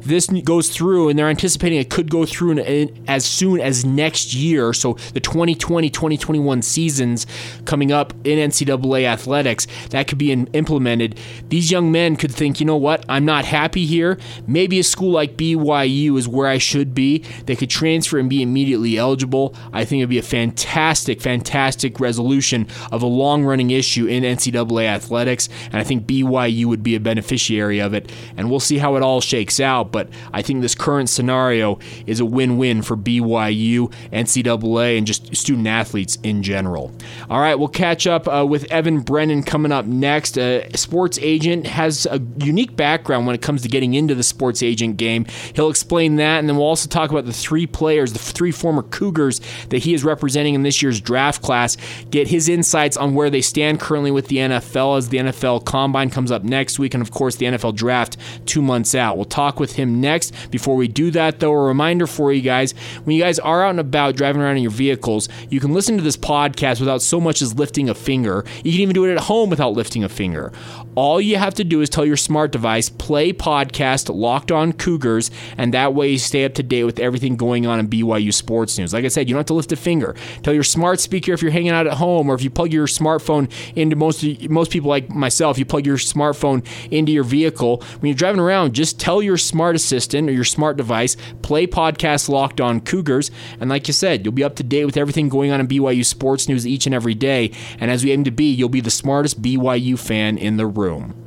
This 0.06 0.26
goes 0.26 0.68
through, 0.68 1.08
and 1.08 1.18
they're 1.18 1.28
anticipating 1.28 1.78
it 1.78 1.90
could 1.90 2.10
go 2.10 2.24
through 2.24 2.60
as 3.08 3.24
soon 3.24 3.60
as 3.60 3.84
next 3.84 4.34
year, 4.34 4.72
so 4.72 4.94
the 5.14 5.20
2020 5.20 5.90
2021 5.90 6.62
seasons 6.62 7.26
coming 7.64 7.90
up 7.90 8.12
in 8.24 8.38
NCAA 8.50 9.04
athletics, 9.04 9.66
that 9.90 10.06
could 10.06 10.18
be 10.18 10.30
in, 10.30 10.46
implemented. 10.48 11.18
These 11.48 11.70
young 11.70 11.90
men 11.90 12.16
could 12.16 12.32
think, 12.32 12.60
you 12.60 12.66
know 12.66 12.76
what, 12.76 13.04
I'm 13.08 13.24
not 13.24 13.44
happy 13.44 13.84
here. 13.84 14.18
Maybe 14.46 14.78
a 14.78 14.84
school 14.84 15.10
like 15.10 15.36
BYU 15.36 16.16
is 16.16 16.28
where 16.28 16.46
I 16.46 16.58
should 16.58 16.94
be. 16.94 17.24
They 17.46 17.56
could 17.56 17.70
transfer 17.70 18.18
and 18.18 18.30
be 18.30 18.42
immediately 18.42 18.98
eligible. 18.98 19.54
I 19.72 19.84
think 19.84 20.00
it'd 20.00 20.10
be 20.10 20.18
a 20.18 20.22
fantastic, 20.22 21.20
fantastic 21.20 21.98
resolution 21.98 22.68
of 22.92 23.02
a 23.02 23.06
long 23.06 23.44
running 23.44 23.70
issue 23.70 24.06
in 24.06 24.22
NCAA 24.22 24.86
athletics. 24.86 25.48
And 25.66 25.76
I 25.76 25.84
think 25.84 26.06
BYU 26.06 26.66
would 26.66 26.82
be 26.82 26.94
a 26.94 27.00
beneficiary 27.00 27.80
of 27.80 27.94
it. 27.94 28.12
And 28.36 28.50
we'll 28.50 28.60
see 28.60 28.78
how 28.78 28.96
it 28.96 29.02
all 29.02 29.20
shakes 29.20 29.58
out. 29.58 29.92
But 29.96 30.10
I 30.30 30.42
think 30.42 30.60
this 30.60 30.74
current 30.74 31.08
scenario 31.08 31.78
is 32.06 32.20
a 32.20 32.26
win 32.26 32.58
win 32.58 32.82
for 32.82 32.98
BYU, 32.98 33.90
NCAA, 34.12 34.98
and 34.98 35.06
just 35.06 35.34
student 35.34 35.66
athletes 35.66 36.18
in 36.22 36.42
general. 36.42 36.92
All 37.30 37.40
right, 37.40 37.54
we'll 37.54 37.68
catch 37.68 38.06
up 38.06 38.28
uh, 38.28 38.44
with 38.46 38.70
Evan 38.70 39.00
Brennan 39.00 39.42
coming 39.42 39.72
up 39.72 39.86
next. 39.86 40.36
A 40.36 40.68
sports 40.76 41.18
agent 41.22 41.66
has 41.66 42.04
a 42.04 42.20
unique 42.36 42.76
background 42.76 43.26
when 43.26 43.34
it 43.34 43.40
comes 43.40 43.62
to 43.62 43.68
getting 43.68 43.94
into 43.94 44.14
the 44.14 44.22
sports 44.22 44.62
agent 44.62 44.98
game. 44.98 45.24
He'll 45.54 45.70
explain 45.70 46.16
that, 46.16 46.40
and 46.40 46.46
then 46.46 46.58
we'll 46.58 46.66
also 46.66 46.90
talk 46.90 47.10
about 47.10 47.24
the 47.24 47.32
three 47.32 47.66
players, 47.66 48.12
the 48.12 48.18
three 48.18 48.52
former 48.52 48.82
Cougars 48.82 49.40
that 49.70 49.78
he 49.78 49.94
is 49.94 50.04
representing 50.04 50.52
in 50.52 50.62
this 50.62 50.82
year's 50.82 51.00
draft 51.00 51.40
class, 51.40 51.78
get 52.10 52.28
his 52.28 52.50
insights 52.50 52.98
on 52.98 53.14
where 53.14 53.30
they 53.30 53.40
stand 53.40 53.80
currently 53.80 54.10
with 54.10 54.28
the 54.28 54.36
NFL 54.36 54.98
as 54.98 55.08
the 55.08 55.16
NFL 55.16 55.64
Combine 55.64 56.10
comes 56.10 56.30
up 56.30 56.44
next 56.44 56.78
week, 56.78 56.92
and 56.92 57.00
of 57.00 57.10
course, 57.10 57.36
the 57.36 57.46
NFL 57.46 57.74
Draft 57.74 58.18
two 58.44 58.60
months 58.60 58.94
out. 58.94 59.16
We'll 59.16 59.24
talk 59.24 59.58
with 59.58 59.76
him 59.76 59.85
next. 59.86 60.50
Before 60.50 60.76
we 60.76 60.88
do 60.88 61.10
that, 61.12 61.40
though, 61.40 61.52
a 61.52 61.64
reminder 61.64 62.06
for 62.06 62.32
you 62.32 62.42
guys 62.42 62.72
when 63.04 63.16
you 63.16 63.22
guys 63.22 63.38
are 63.38 63.64
out 63.64 63.70
and 63.70 63.80
about 63.80 64.16
driving 64.16 64.42
around 64.42 64.56
in 64.56 64.62
your 64.62 64.72
vehicles, 64.72 65.28
you 65.50 65.60
can 65.60 65.72
listen 65.72 65.96
to 65.96 66.02
this 66.02 66.16
podcast 66.16 66.80
without 66.80 67.02
so 67.02 67.20
much 67.20 67.42
as 67.42 67.58
lifting 67.58 67.88
a 67.88 67.94
finger. 67.94 68.44
You 68.64 68.72
can 68.72 68.80
even 68.80 68.94
do 68.94 69.04
it 69.04 69.12
at 69.12 69.20
home 69.24 69.50
without 69.50 69.72
lifting 69.72 70.04
a 70.04 70.08
finger. 70.08 70.52
All 70.94 71.20
you 71.20 71.36
have 71.36 71.54
to 71.54 71.64
do 71.64 71.80
is 71.80 71.90
tell 71.90 72.06
your 72.06 72.16
smart 72.16 72.52
device, 72.52 72.88
play 72.88 73.32
podcast 73.32 74.14
Locked 74.14 74.50
On 74.50 74.72
Cougars, 74.72 75.30
and 75.58 75.74
that 75.74 75.94
way 75.94 76.10
you 76.10 76.18
stay 76.18 76.44
up 76.44 76.54
to 76.54 76.62
date 76.62 76.84
with 76.84 76.98
everything 76.98 77.36
going 77.36 77.66
on 77.66 77.78
in 77.78 77.88
BYU 77.88 78.32
sports 78.32 78.78
news. 78.78 78.92
Like 78.94 79.04
I 79.04 79.08
said, 79.08 79.28
you 79.28 79.34
don't 79.34 79.40
have 79.40 79.46
to 79.46 79.54
lift 79.54 79.72
a 79.72 79.76
finger. 79.76 80.16
Tell 80.42 80.54
your 80.54 80.62
smart 80.62 81.00
speaker 81.00 81.32
if 81.32 81.42
you're 81.42 81.50
hanging 81.50 81.70
out 81.70 81.86
at 81.86 81.94
home, 81.94 82.30
or 82.30 82.34
if 82.34 82.42
you 82.42 82.50
plug 82.50 82.72
your 82.72 82.86
smartphone 82.86 83.50
into 83.76 83.96
most 83.96 84.24
most 84.48 84.70
people 84.70 84.88
like 84.88 85.10
myself, 85.10 85.58
you 85.58 85.64
plug 85.64 85.86
your 85.86 85.98
smartphone 85.98 86.66
into 86.90 87.12
your 87.12 87.24
vehicle 87.24 87.82
when 88.00 88.08
you're 88.08 88.16
driving 88.16 88.40
around. 88.40 88.72
Just 88.74 88.98
tell 88.98 89.22
your 89.22 89.36
smart 89.36 89.75
assistant 89.76 90.28
or 90.28 90.32
your 90.32 90.44
smart 90.44 90.76
device, 90.76 91.16
play 91.42 91.68
podcast 91.68 92.28
Locked 92.28 92.60
On 92.60 92.80
Cougars, 92.80 93.30
and 93.60 93.70
like 93.70 93.86
you 93.86 93.94
said, 93.94 94.24
you'll 94.24 94.32
be 94.32 94.42
up 94.42 94.56
to 94.56 94.64
date 94.64 94.86
with 94.86 94.96
everything 94.96 95.28
going 95.28 95.52
on 95.52 95.60
in 95.60 95.68
BYU 95.68 96.04
sports 96.04 96.48
news 96.48 96.66
each 96.66 96.86
and 96.86 96.94
every 96.94 97.14
day. 97.14 97.52
And 97.78 97.90
as 97.90 98.04
we 98.04 98.10
aim 98.10 98.24
to 98.24 98.32
be, 98.32 98.50
you'll 98.50 98.68
be 98.68 98.80
the 98.80 98.90
smartest 98.90 99.40
BYU 99.40 99.96
fan 99.96 100.36
in 100.36 100.56
the 100.56 100.66
room. 100.66 101.26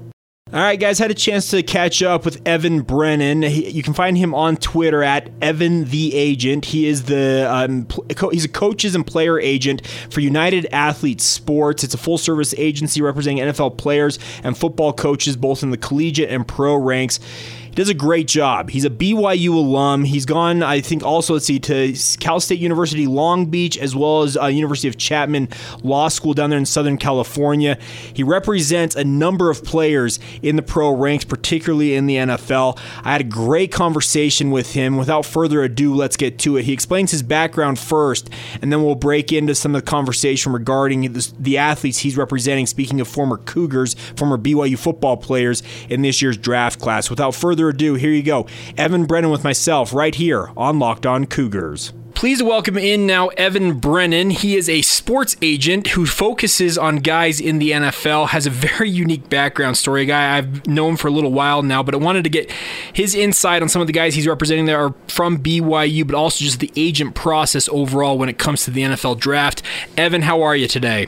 All 0.51 0.59
right, 0.59 0.79
guys, 0.79 0.97
had 0.97 1.11
a 1.11 1.15
chance 1.15 1.51
to 1.51 1.61
catch 1.61 2.01
up 2.01 2.25
with 2.25 2.41
Evan 2.43 2.81
Brennan. 2.81 3.43
He, 3.43 3.69
you 3.69 3.83
can 3.83 3.93
find 3.93 4.17
him 4.17 4.33
on 4.33 4.57
Twitter 4.57 5.03
at 5.03 5.29
Evan 5.43 5.85
the 5.85 6.15
Agent. 6.15 6.65
He 6.65 6.87
is 6.87 7.03
the 7.03 7.47
um, 7.47 7.87
he's 8.31 8.45
a 8.45 8.49
coaches 8.49 8.95
and 8.95 9.05
player 9.05 9.39
agent 9.39 9.85
for 10.09 10.21
United 10.21 10.65
Athletes 10.71 11.23
Sports. 11.23 11.83
It's 11.83 11.93
a 11.93 11.99
full 11.99 12.17
service 12.17 12.55
agency 12.57 12.99
representing 12.99 13.45
NFL 13.45 13.77
players 13.77 14.17
and 14.43 14.57
football 14.57 14.91
coaches 14.91 15.37
both 15.37 15.61
in 15.61 15.69
the 15.69 15.77
collegiate 15.77 16.31
and 16.31 16.47
pro 16.47 16.75
ranks 16.75 17.19
does 17.79 17.87
a 17.87 17.93
great 17.93 18.27
job. 18.27 18.69
He's 18.69 18.83
a 18.83 18.89
BYU 18.89 19.53
alum. 19.53 20.03
He's 20.03 20.25
gone, 20.25 20.61
I 20.61 20.81
think, 20.81 21.01
also 21.01 21.35
let's 21.35 21.45
see 21.45 21.59
to 21.59 21.95
Cal 22.19 22.41
State 22.41 22.59
University 22.59 23.07
Long 23.07 23.45
Beach 23.45 23.77
as 23.77 23.95
well 23.95 24.23
as 24.23 24.35
uh, 24.35 24.47
University 24.47 24.89
of 24.89 24.97
Chapman 24.97 25.47
Law 25.81 26.09
School 26.09 26.33
down 26.33 26.49
there 26.49 26.59
in 26.59 26.65
Southern 26.65 26.97
California. 26.97 27.77
He 28.13 28.21
represents 28.21 28.97
a 28.97 29.05
number 29.05 29.49
of 29.49 29.63
players 29.63 30.19
in 30.41 30.57
the 30.57 30.61
pro 30.61 30.91
ranks, 30.93 31.23
particularly 31.23 31.95
in 31.95 32.05
the 32.05 32.15
NFL. 32.15 32.77
I 33.05 33.13
had 33.13 33.21
a 33.21 33.23
great 33.23 33.71
conversation 33.71 34.51
with 34.51 34.73
him. 34.73 34.97
Without 34.97 35.25
further 35.25 35.63
ado, 35.63 35.95
let's 35.95 36.17
get 36.17 36.37
to 36.39 36.57
it. 36.57 36.65
He 36.65 36.73
explains 36.73 37.11
his 37.11 37.23
background 37.23 37.79
first, 37.79 38.29
and 38.61 38.73
then 38.73 38.83
we'll 38.83 38.95
break 38.95 39.31
into 39.31 39.55
some 39.55 39.73
of 39.73 39.81
the 39.81 39.89
conversation 39.89 40.51
regarding 40.51 41.13
the 41.39 41.57
athletes 41.57 41.99
he's 41.99 42.17
representing. 42.17 42.65
Speaking 42.65 42.99
of 42.99 43.07
former 43.07 43.37
Cougars, 43.37 43.93
former 44.17 44.37
BYU 44.37 44.77
football 44.77 45.15
players 45.15 45.63
in 45.87 46.01
this 46.01 46.21
year's 46.21 46.35
draft 46.37 46.81
class. 46.81 47.09
Without 47.09 47.33
further 47.33 47.68
ado, 47.69 47.95
here 47.95 48.11
you 48.11 48.23
go. 48.23 48.47
Evan 48.77 49.05
Brennan 49.05 49.31
with 49.31 49.43
myself 49.43 49.93
right 49.93 50.15
here 50.15 50.51
on 50.57 50.79
Locked 50.79 51.05
On 51.05 51.25
Cougars. 51.25 51.93
Please 52.19 52.43
welcome 52.43 52.77
in 52.77 53.07
now 53.07 53.29
Evan 53.29 53.79
Brennan. 53.79 54.29
He 54.29 54.57
is 54.57 54.67
a 54.67 54.81
sports 54.81 55.37
agent 55.41 55.87
who 55.87 56.05
focuses 56.05 56.77
on 56.77 56.97
guys 56.97 57.39
in 57.39 57.59
the 57.59 57.71
NFL, 57.71 58.27
has 58.27 58.45
a 58.45 58.49
very 58.49 58.89
unique 58.89 59.29
background 59.29 59.77
story. 59.77 60.01
A 60.01 60.05
guy 60.05 60.37
I've 60.37 60.67
known 60.67 60.97
for 60.97 61.07
a 61.07 61.11
little 61.11 61.31
while 61.31 61.63
now, 61.63 61.81
but 61.81 61.93
I 61.93 61.97
wanted 61.97 62.25
to 62.25 62.29
get 62.29 62.51
his 62.91 63.15
insight 63.15 63.61
on 63.61 63.69
some 63.69 63.79
of 63.79 63.87
the 63.87 63.93
guys 63.93 64.15
he's 64.15 64.27
representing 64.27 64.65
that 64.65 64.75
are 64.75 64.93
from 65.07 65.41
BYU, 65.41 66.05
but 66.05 66.13
also 66.13 66.43
just 66.43 66.59
the 66.59 66.73
agent 66.75 67.15
process 67.15 67.69
overall 67.69 68.17
when 68.17 68.27
it 68.27 68.37
comes 68.37 68.65
to 68.65 68.71
the 68.71 68.81
NFL 68.81 69.17
draft. 69.17 69.61
Evan, 69.95 70.23
how 70.23 70.41
are 70.41 70.57
you 70.57 70.67
today? 70.67 71.07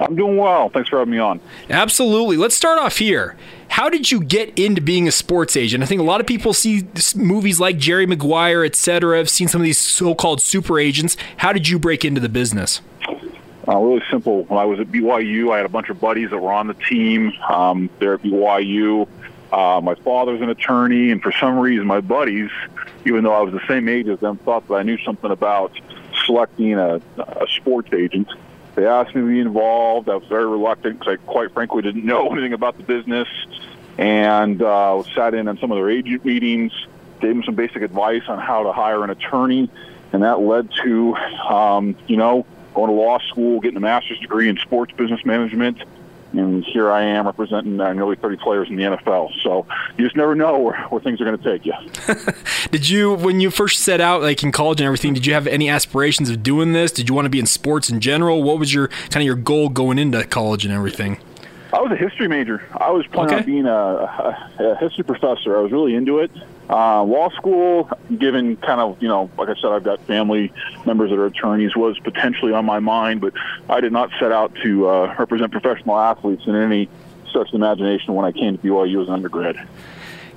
I'm 0.00 0.16
doing 0.16 0.36
well. 0.36 0.68
Thanks 0.70 0.88
for 0.88 0.98
having 0.98 1.12
me 1.12 1.18
on. 1.18 1.40
Absolutely. 1.68 2.36
Let's 2.36 2.56
start 2.56 2.80
off 2.80 2.96
here. 2.96 3.36
How 3.70 3.88
did 3.88 4.10
you 4.10 4.20
get 4.20 4.58
into 4.58 4.80
being 4.80 5.06
a 5.06 5.12
sports 5.12 5.56
agent? 5.56 5.84
I 5.84 5.86
think 5.86 6.00
a 6.00 6.04
lot 6.04 6.20
of 6.20 6.26
people 6.26 6.52
see 6.52 6.88
movies 7.14 7.60
like 7.60 7.78
Jerry 7.78 8.04
Maguire, 8.04 8.64
etc. 8.64 9.16
Have 9.16 9.30
seen 9.30 9.46
some 9.46 9.60
of 9.60 9.64
these 9.64 9.78
so-called 9.78 10.42
super 10.42 10.80
agents. 10.80 11.16
How 11.36 11.52
did 11.52 11.68
you 11.68 11.78
break 11.78 12.04
into 12.04 12.20
the 12.20 12.28
business? 12.28 12.80
Uh, 13.68 13.78
really 13.78 14.02
simple. 14.10 14.42
When 14.44 14.58
I 14.58 14.64
was 14.64 14.80
at 14.80 14.88
BYU, 14.88 15.52
I 15.52 15.58
had 15.58 15.66
a 15.66 15.70
bunch 15.70 15.88
of 15.88 16.00
buddies 16.00 16.30
that 16.30 16.38
were 16.38 16.52
on 16.52 16.66
the 16.66 16.74
team. 16.74 17.32
Um, 17.48 17.88
there 18.00 18.14
at 18.14 18.22
BYU, 18.22 19.06
uh, 19.52 19.80
my 19.80 19.94
father's 19.94 20.40
an 20.40 20.50
attorney, 20.50 21.12
and 21.12 21.22
for 21.22 21.30
some 21.30 21.56
reason, 21.56 21.86
my 21.86 22.00
buddies, 22.00 22.50
even 23.06 23.22
though 23.22 23.34
I 23.34 23.40
was 23.40 23.54
the 23.54 23.66
same 23.68 23.88
age 23.88 24.08
as 24.08 24.18
them, 24.18 24.36
thought 24.38 24.66
that 24.66 24.74
I 24.74 24.82
knew 24.82 24.98
something 24.98 25.30
about 25.30 25.72
selecting 26.26 26.74
a, 26.74 27.00
a 27.18 27.46
sports 27.56 27.92
agent. 27.92 28.28
They 28.80 28.86
asked 28.86 29.14
me 29.14 29.20
to 29.20 29.26
be 29.26 29.40
involved. 29.40 30.08
I 30.08 30.16
was 30.16 30.26
very 30.26 30.46
reluctant 30.46 30.98
because 30.98 31.12
I, 31.12 31.16
quite 31.30 31.52
frankly, 31.52 31.82
didn't 31.82 32.06
know 32.06 32.28
anything 32.32 32.54
about 32.54 32.78
the 32.78 32.82
business. 32.82 33.28
And 33.98 34.62
uh, 34.62 35.02
sat 35.14 35.34
in 35.34 35.48
on 35.48 35.58
some 35.58 35.70
of 35.70 35.76
their 35.76 35.90
agent 35.90 36.24
meetings, 36.24 36.72
gave 37.20 37.34
them 37.34 37.42
some 37.44 37.54
basic 37.54 37.82
advice 37.82 38.22
on 38.26 38.38
how 38.38 38.62
to 38.62 38.72
hire 38.72 39.04
an 39.04 39.10
attorney, 39.10 39.70
and 40.14 40.22
that 40.22 40.40
led 40.40 40.70
to, 40.82 41.14
um, 41.14 41.94
you 42.06 42.16
know, 42.16 42.46
going 42.72 42.86
to 42.88 42.94
law 42.94 43.18
school, 43.18 43.60
getting 43.60 43.76
a 43.76 43.80
master's 43.80 44.18
degree 44.18 44.48
in 44.48 44.56
sports 44.56 44.94
business 44.96 45.26
management, 45.26 45.82
and 46.32 46.64
here 46.64 46.90
I 46.90 47.02
am 47.02 47.26
representing 47.26 47.80
uh, 47.80 47.92
nearly 47.92 48.16
30 48.16 48.36
players 48.36 48.68
in 48.68 48.76
the 48.76 48.84
NFL. 48.84 49.30
So 49.42 49.66
you 49.96 50.04
just 50.04 50.16
never 50.16 50.34
know 50.34 50.58
where, 50.58 50.80
where 50.88 51.00
things 51.00 51.20
are 51.20 51.24
going 51.24 51.38
to 51.38 51.44
take 51.44 51.66
you. 51.66 51.74
did 52.70 52.88
you, 52.88 53.14
when 53.14 53.40
you 53.40 53.50
first 53.50 53.80
set 53.80 54.00
out, 54.00 54.22
like 54.22 54.42
in 54.42 54.52
college 54.52 54.80
and 54.80 54.86
everything, 54.86 55.14
did 55.14 55.26
you 55.26 55.34
have 55.34 55.46
any 55.46 55.68
aspirations 55.68 56.30
of 56.30 56.42
doing 56.42 56.72
this? 56.72 56.92
Did 56.92 57.08
you 57.08 57.14
want 57.14 57.26
to 57.26 57.30
be 57.30 57.40
in 57.40 57.46
sports 57.46 57.90
in 57.90 58.00
general? 58.00 58.42
What 58.42 58.58
was 58.58 58.72
your 58.72 58.88
kind 58.88 59.16
of 59.16 59.22
your 59.24 59.36
goal 59.36 59.68
going 59.68 59.98
into 59.98 60.24
college 60.24 60.64
and 60.64 60.72
everything? 60.72 61.18
I 61.72 61.80
was 61.80 61.92
a 61.92 61.96
history 61.96 62.26
major. 62.26 62.66
I 62.76 62.90
was 62.90 63.06
planning 63.06 63.34
okay. 63.34 63.42
on 63.42 63.46
being 63.46 63.66
a, 63.66 63.70
a, 63.70 64.54
a, 64.58 64.76
history 64.76 65.04
professor. 65.04 65.56
I 65.56 65.60
was 65.60 65.70
really 65.70 65.94
into 65.94 66.18
it. 66.18 66.30
Uh, 66.70 67.02
law 67.02 67.28
school, 67.30 67.90
given 68.16 68.56
kind 68.58 68.80
of, 68.80 69.02
you 69.02 69.08
know, 69.08 69.28
like 69.36 69.48
I 69.48 69.54
said, 69.60 69.72
I've 69.72 69.82
got 69.82 70.00
family 70.06 70.52
members 70.86 71.10
that 71.10 71.18
are 71.18 71.26
attorneys, 71.26 71.74
was 71.74 71.98
potentially 71.98 72.52
on 72.52 72.64
my 72.64 72.78
mind, 72.78 73.20
but 73.20 73.32
I 73.68 73.80
did 73.80 73.92
not 73.92 74.10
set 74.20 74.30
out 74.30 74.54
to 74.62 74.88
uh, 74.88 75.14
represent 75.18 75.50
professional 75.50 75.98
athletes 75.98 76.44
in 76.46 76.54
any 76.54 76.88
such 77.32 77.52
imagination 77.54 78.14
when 78.14 78.24
I 78.24 78.30
came 78.30 78.56
to 78.56 78.62
BYU 78.62 79.02
as 79.02 79.08
an 79.08 79.14
undergrad. 79.14 79.68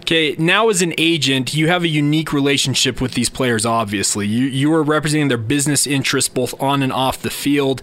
Okay, 0.02 0.36
now 0.38 0.70
as 0.70 0.82
an 0.82 0.94
agent, 0.98 1.54
you 1.54 1.70
have 1.70 1.84
a 1.84 1.88
unique 1.88 2.34
relationship 2.34 3.00
with 3.00 3.14
these 3.14 3.30
players, 3.30 3.66
obviously. 3.66 4.28
You, 4.28 4.48
you 4.48 4.74
are 4.74 4.84
representing 4.84 5.28
their 5.28 5.38
business 5.38 5.88
interests 5.88 6.30
both 6.30 6.60
on 6.62 6.84
and 6.84 6.92
off 6.92 7.22
the 7.22 7.30
field. 7.30 7.82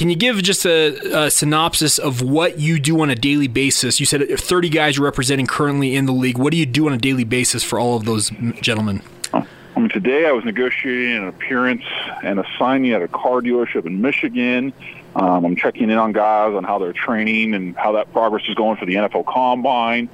Can 0.00 0.08
you 0.08 0.16
give 0.16 0.42
just 0.42 0.64
a, 0.64 1.24
a, 1.24 1.30
synopsis 1.30 1.98
of 1.98 2.22
what 2.22 2.58
you 2.58 2.80
do 2.80 3.02
on 3.02 3.10
a 3.10 3.14
daily 3.14 3.48
basis? 3.48 4.00
You 4.00 4.06
said 4.06 4.26
30 4.26 4.70
guys 4.70 4.96
you're 4.96 5.04
representing 5.04 5.46
currently 5.46 5.94
in 5.94 6.06
the 6.06 6.12
league. 6.12 6.38
What 6.38 6.52
do 6.52 6.56
you 6.56 6.64
do 6.64 6.86
on 6.86 6.94
a 6.94 6.96
daily 6.96 7.24
basis 7.24 7.62
for 7.62 7.78
all 7.78 7.98
of 7.98 8.06
those 8.06 8.30
gentlemen? 8.62 9.02
I 9.34 9.44
mean, 9.76 9.90
today 9.90 10.26
I 10.26 10.32
was 10.32 10.42
negotiating 10.46 11.16
an 11.18 11.28
appearance 11.28 11.82
and 12.22 12.40
a 12.40 12.46
signing 12.58 12.92
at 12.92 13.02
a 13.02 13.08
car 13.08 13.42
dealership 13.42 13.84
in 13.84 14.00
Michigan. 14.00 14.72
Um, 15.16 15.44
I'm 15.44 15.54
checking 15.54 15.90
in 15.90 15.98
on 15.98 16.12
guys 16.12 16.54
on 16.54 16.64
how 16.64 16.78
they're 16.78 16.94
training 16.94 17.52
and 17.52 17.76
how 17.76 17.92
that 17.92 18.10
progress 18.10 18.44
is 18.48 18.54
going 18.54 18.78
for 18.78 18.86
the 18.86 18.94
NFL 18.94 19.26
Combine. 19.26 20.08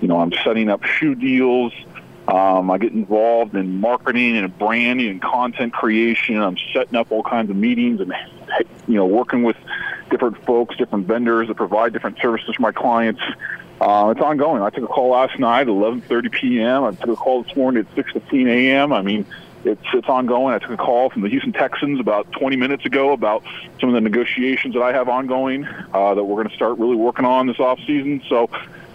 You 0.00 0.06
know, 0.06 0.20
I'm 0.20 0.32
setting 0.44 0.68
up 0.68 0.84
shoe 0.84 1.16
deals. 1.16 1.72
Um, 2.28 2.70
I 2.70 2.78
get 2.78 2.92
involved 2.92 3.56
in 3.56 3.80
marketing 3.80 4.36
and 4.36 4.56
branding 4.56 5.08
and 5.08 5.20
content 5.20 5.72
creation. 5.72 6.40
I'm 6.40 6.58
setting 6.72 6.94
up 6.94 7.10
all 7.10 7.24
kinds 7.24 7.50
of 7.50 7.56
meetings 7.56 8.00
and, 8.00 8.14
you 8.86 8.94
know, 8.94 9.06
working 9.06 9.42
with 9.42 9.56
different 10.10 10.44
folks, 10.44 10.76
different 10.76 11.06
vendors 11.06 11.48
that 11.48 11.56
provide 11.56 11.92
different 11.92 12.18
services 12.20 12.54
for 12.54 12.62
my 12.62 12.72
clients. 12.72 13.20
Uh, 13.80 14.12
it's 14.14 14.20
ongoing. 14.20 14.62
I 14.62 14.70
took 14.70 14.84
a 14.84 14.86
call 14.86 15.10
last 15.10 15.38
night 15.38 15.62
at 15.62 15.66
11:30 15.68 16.32
p.m. 16.32 16.84
I 16.84 16.92
took 16.92 17.10
a 17.10 17.16
call 17.16 17.42
this 17.42 17.56
morning 17.56 17.84
at 17.84 17.94
6:15 17.96 18.48
a.m. 18.48 18.92
I 18.92 19.02
mean, 19.02 19.26
it's 19.64 19.82
it's 19.92 20.08
ongoing. 20.08 20.54
I 20.54 20.58
took 20.58 20.70
a 20.70 20.76
call 20.76 21.10
from 21.10 21.22
the 21.22 21.28
Houston 21.28 21.52
Texans 21.52 21.98
about 21.98 22.30
20 22.32 22.56
minutes 22.56 22.84
ago 22.84 23.12
about 23.12 23.42
some 23.80 23.88
of 23.88 23.94
the 23.94 24.00
negotiations 24.00 24.74
that 24.74 24.82
I 24.82 24.92
have 24.92 25.08
ongoing 25.08 25.64
uh, 25.64 26.14
that 26.14 26.22
we're 26.22 26.36
going 26.36 26.48
to 26.48 26.54
start 26.54 26.78
really 26.78 26.96
working 26.96 27.24
on 27.24 27.46
this 27.46 27.58
off 27.58 27.80
season. 27.80 28.22
So 28.28 28.50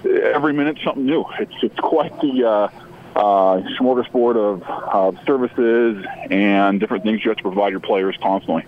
every 0.06 0.54
minute 0.54 0.78
something 0.84 1.06
new. 1.06 1.26
It's 1.40 1.54
it's 1.62 1.80
quite 1.80 2.18
the 2.22 2.48
uh, 2.48 2.70
uh, 3.16 3.62
smorgasbord 3.80 4.36
of 4.36 4.64
uh, 4.64 5.26
services 5.26 6.06
and 6.30 6.80
different 6.80 7.04
things 7.04 7.24
you 7.24 7.30
have 7.30 7.38
to 7.38 7.44
provide 7.44 7.72
your 7.72 7.80
players 7.80 8.16
constantly. 8.22 8.64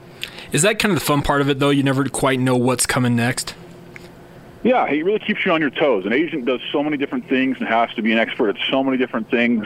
Is 0.51 0.63
that 0.63 0.79
kind 0.79 0.91
of 0.91 0.99
the 0.99 1.05
fun 1.05 1.21
part 1.21 1.41
of 1.41 1.49
it, 1.49 1.59
though? 1.59 1.69
You 1.69 1.83
never 1.83 2.05
quite 2.09 2.39
know 2.39 2.55
what's 2.55 2.85
coming 2.85 3.15
next. 3.15 3.53
Yeah, 4.63 4.85
it 4.87 5.05
really 5.05 5.19
keeps 5.19 5.45
you 5.45 5.51
on 5.51 5.61
your 5.61 5.69
toes. 5.69 6.05
An 6.05 6.11
agent 6.11 6.45
does 6.45 6.59
so 6.71 6.83
many 6.83 6.97
different 6.97 7.29
things 7.29 7.57
and 7.59 7.67
has 7.67 7.93
to 7.93 8.01
be 8.01 8.11
an 8.11 8.17
expert 8.17 8.49
at 8.49 8.57
so 8.69 8.83
many 8.83 8.97
different 8.97 9.29
things 9.29 9.65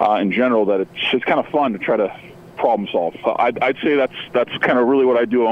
uh, 0.00 0.14
in 0.14 0.30
general 0.30 0.66
that 0.66 0.80
it's 0.80 0.90
it's 1.12 1.24
kind 1.24 1.40
of 1.40 1.46
fun 1.48 1.72
to 1.72 1.78
try 1.78 1.96
to 1.96 2.14
problem 2.56 2.88
solve. 2.90 3.16
I'd, 3.24 3.58
I'd 3.62 3.78
say 3.78 3.96
that's 3.96 4.14
that's 4.32 4.56
kind 4.58 4.78
of 4.78 4.86
really 4.88 5.06
what 5.06 5.16
I 5.16 5.24
do 5.24 5.46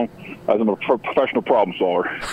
as 0.49 0.61
I'm 0.61 0.69
a 0.69 0.76
professional 0.76 1.43
problem 1.43 1.76
solver. 1.79 2.21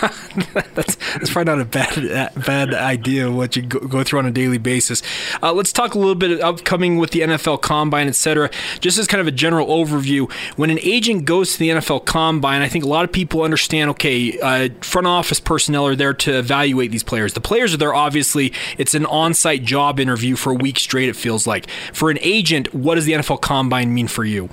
that's, 0.74 0.96
that's 0.96 1.32
probably 1.32 1.52
not 1.52 1.60
a 1.60 1.64
bad 1.64 2.32
bad 2.44 2.74
idea 2.74 3.30
what 3.30 3.56
you 3.56 3.62
go, 3.62 3.80
go 3.80 4.04
through 4.04 4.18
on 4.18 4.26
a 4.26 4.30
daily 4.30 4.58
basis. 4.58 5.02
Uh, 5.42 5.52
let's 5.52 5.72
talk 5.72 5.94
a 5.94 5.98
little 5.98 6.14
bit 6.14 6.40
upcoming 6.40 6.98
with 6.98 7.10
the 7.10 7.20
NFL 7.20 7.62
Combine, 7.62 8.08
etc. 8.08 8.50
Just 8.80 8.98
as 8.98 9.06
kind 9.06 9.20
of 9.20 9.26
a 9.26 9.32
general 9.32 9.66
overview, 9.68 10.30
when 10.56 10.70
an 10.70 10.78
agent 10.82 11.24
goes 11.24 11.54
to 11.54 11.58
the 11.58 11.70
NFL 11.70 12.04
Combine, 12.04 12.62
I 12.62 12.68
think 12.68 12.84
a 12.84 12.88
lot 12.88 13.04
of 13.04 13.12
people 13.12 13.42
understand. 13.42 13.90
Okay, 13.90 14.38
uh, 14.40 14.68
front 14.80 15.06
office 15.06 15.40
personnel 15.40 15.86
are 15.86 15.96
there 15.96 16.14
to 16.14 16.38
evaluate 16.38 16.90
these 16.90 17.02
players. 17.02 17.32
The 17.32 17.40
players 17.40 17.74
are 17.74 17.78
there. 17.78 17.94
Obviously, 17.94 18.52
it's 18.78 18.94
an 18.94 19.06
on-site 19.06 19.64
job 19.64 19.98
interview 19.98 20.36
for 20.36 20.52
a 20.52 20.56
week 20.56 20.78
straight. 20.78 21.08
It 21.08 21.16
feels 21.16 21.46
like 21.46 21.68
for 21.92 22.10
an 22.10 22.18
agent, 22.20 22.74
what 22.74 22.96
does 22.96 23.06
the 23.06 23.12
NFL 23.12 23.40
Combine 23.40 23.94
mean 23.94 24.08
for 24.08 24.24
you? 24.24 24.48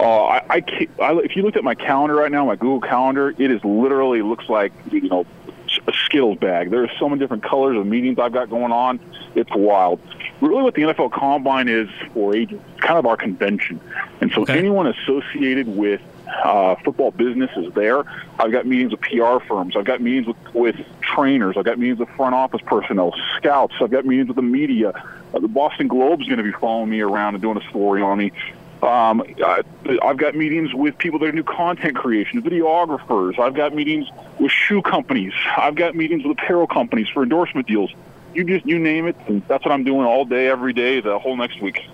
Uh, 0.00 0.24
I, 0.24 0.42
I, 0.48 0.88
I, 1.02 1.12
if 1.18 1.36
you 1.36 1.42
looked 1.42 1.58
at 1.58 1.64
my 1.64 1.74
calendar 1.74 2.14
right 2.14 2.32
now, 2.32 2.46
my 2.46 2.56
Google 2.56 2.80
Calendar, 2.80 3.34
it 3.36 3.50
is 3.50 3.62
literally 3.62 4.22
looks 4.22 4.48
like 4.48 4.72
you 4.90 5.08
know 5.08 5.26
a 5.86 5.92
Skittles 6.06 6.38
bag. 6.38 6.70
There 6.70 6.82
are 6.82 6.90
so 6.98 7.06
many 7.06 7.20
different 7.20 7.44
colors 7.44 7.76
of 7.76 7.86
meetings 7.86 8.18
I've 8.18 8.32
got 8.32 8.48
going 8.48 8.72
on. 8.72 8.98
It's 9.34 9.50
wild. 9.54 10.00
Really, 10.40 10.62
what 10.62 10.74
the 10.74 10.82
NFL 10.82 11.12
Combine 11.12 11.68
is 11.68 11.90
for 12.14 12.34
agents, 12.34 12.64
kind 12.80 12.98
of 12.98 13.04
our 13.04 13.18
convention, 13.18 13.78
and 14.22 14.32
so 14.32 14.42
okay. 14.42 14.58
anyone 14.58 14.86
associated 14.86 15.68
with 15.68 16.00
uh, 16.44 16.76
football 16.76 17.10
business 17.10 17.50
is 17.56 17.70
there. 17.74 18.04
I've 18.38 18.52
got 18.52 18.66
meetings 18.66 18.92
with 18.92 19.02
PR 19.02 19.38
firms. 19.46 19.76
I've 19.76 19.84
got 19.84 20.00
meetings 20.00 20.28
with, 20.28 20.54
with 20.54 20.76
trainers. 21.02 21.56
I've 21.58 21.64
got 21.66 21.78
meetings 21.78 21.98
with 21.98 22.08
front 22.10 22.34
office 22.34 22.62
personnel, 22.64 23.14
scouts. 23.36 23.74
I've 23.80 23.90
got 23.90 24.06
meetings 24.06 24.28
with 24.28 24.36
the 24.36 24.42
media. 24.42 24.92
Uh, 25.34 25.40
the 25.40 25.48
Boston 25.48 25.88
Globe 25.88 26.22
is 26.22 26.26
going 26.26 26.38
to 26.38 26.44
be 26.44 26.52
following 26.52 26.90
me 26.90 27.00
around 27.00 27.34
and 27.34 27.42
doing 27.42 27.58
a 27.58 27.68
story 27.68 28.00
on 28.02 28.18
me. 28.18 28.32
Um, 28.82 29.22
I, 29.44 29.62
I've 30.02 30.16
got 30.16 30.34
meetings 30.34 30.72
with 30.72 30.96
people 30.96 31.18
that 31.20 31.34
do 31.34 31.42
content 31.42 31.96
creation, 31.96 32.42
videographers. 32.42 33.38
I've 33.38 33.54
got 33.54 33.74
meetings 33.74 34.08
with 34.38 34.50
shoe 34.50 34.80
companies. 34.80 35.34
I've 35.56 35.74
got 35.74 35.94
meetings 35.94 36.24
with 36.24 36.38
apparel 36.38 36.66
companies 36.66 37.08
for 37.08 37.22
endorsement 37.22 37.66
deals. 37.66 37.92
You 38.34 38.44
just 38.44 38.64
you 38.64 38.78
name 38.78 39.06
it, 39.06 39.16
and 39.26 39.46
that's 39.48 39.64
what 39.64 39.72
I'm 39.72 39.84
doing 39.84 40.06
all 40.06 40.24
day, 40.24 40.48
every 40.48 40.72
day, 40.72 41.00
the 41.00 41.18
whole 41.18 41.36
next 41.36 41.60
week. 41.60 41.84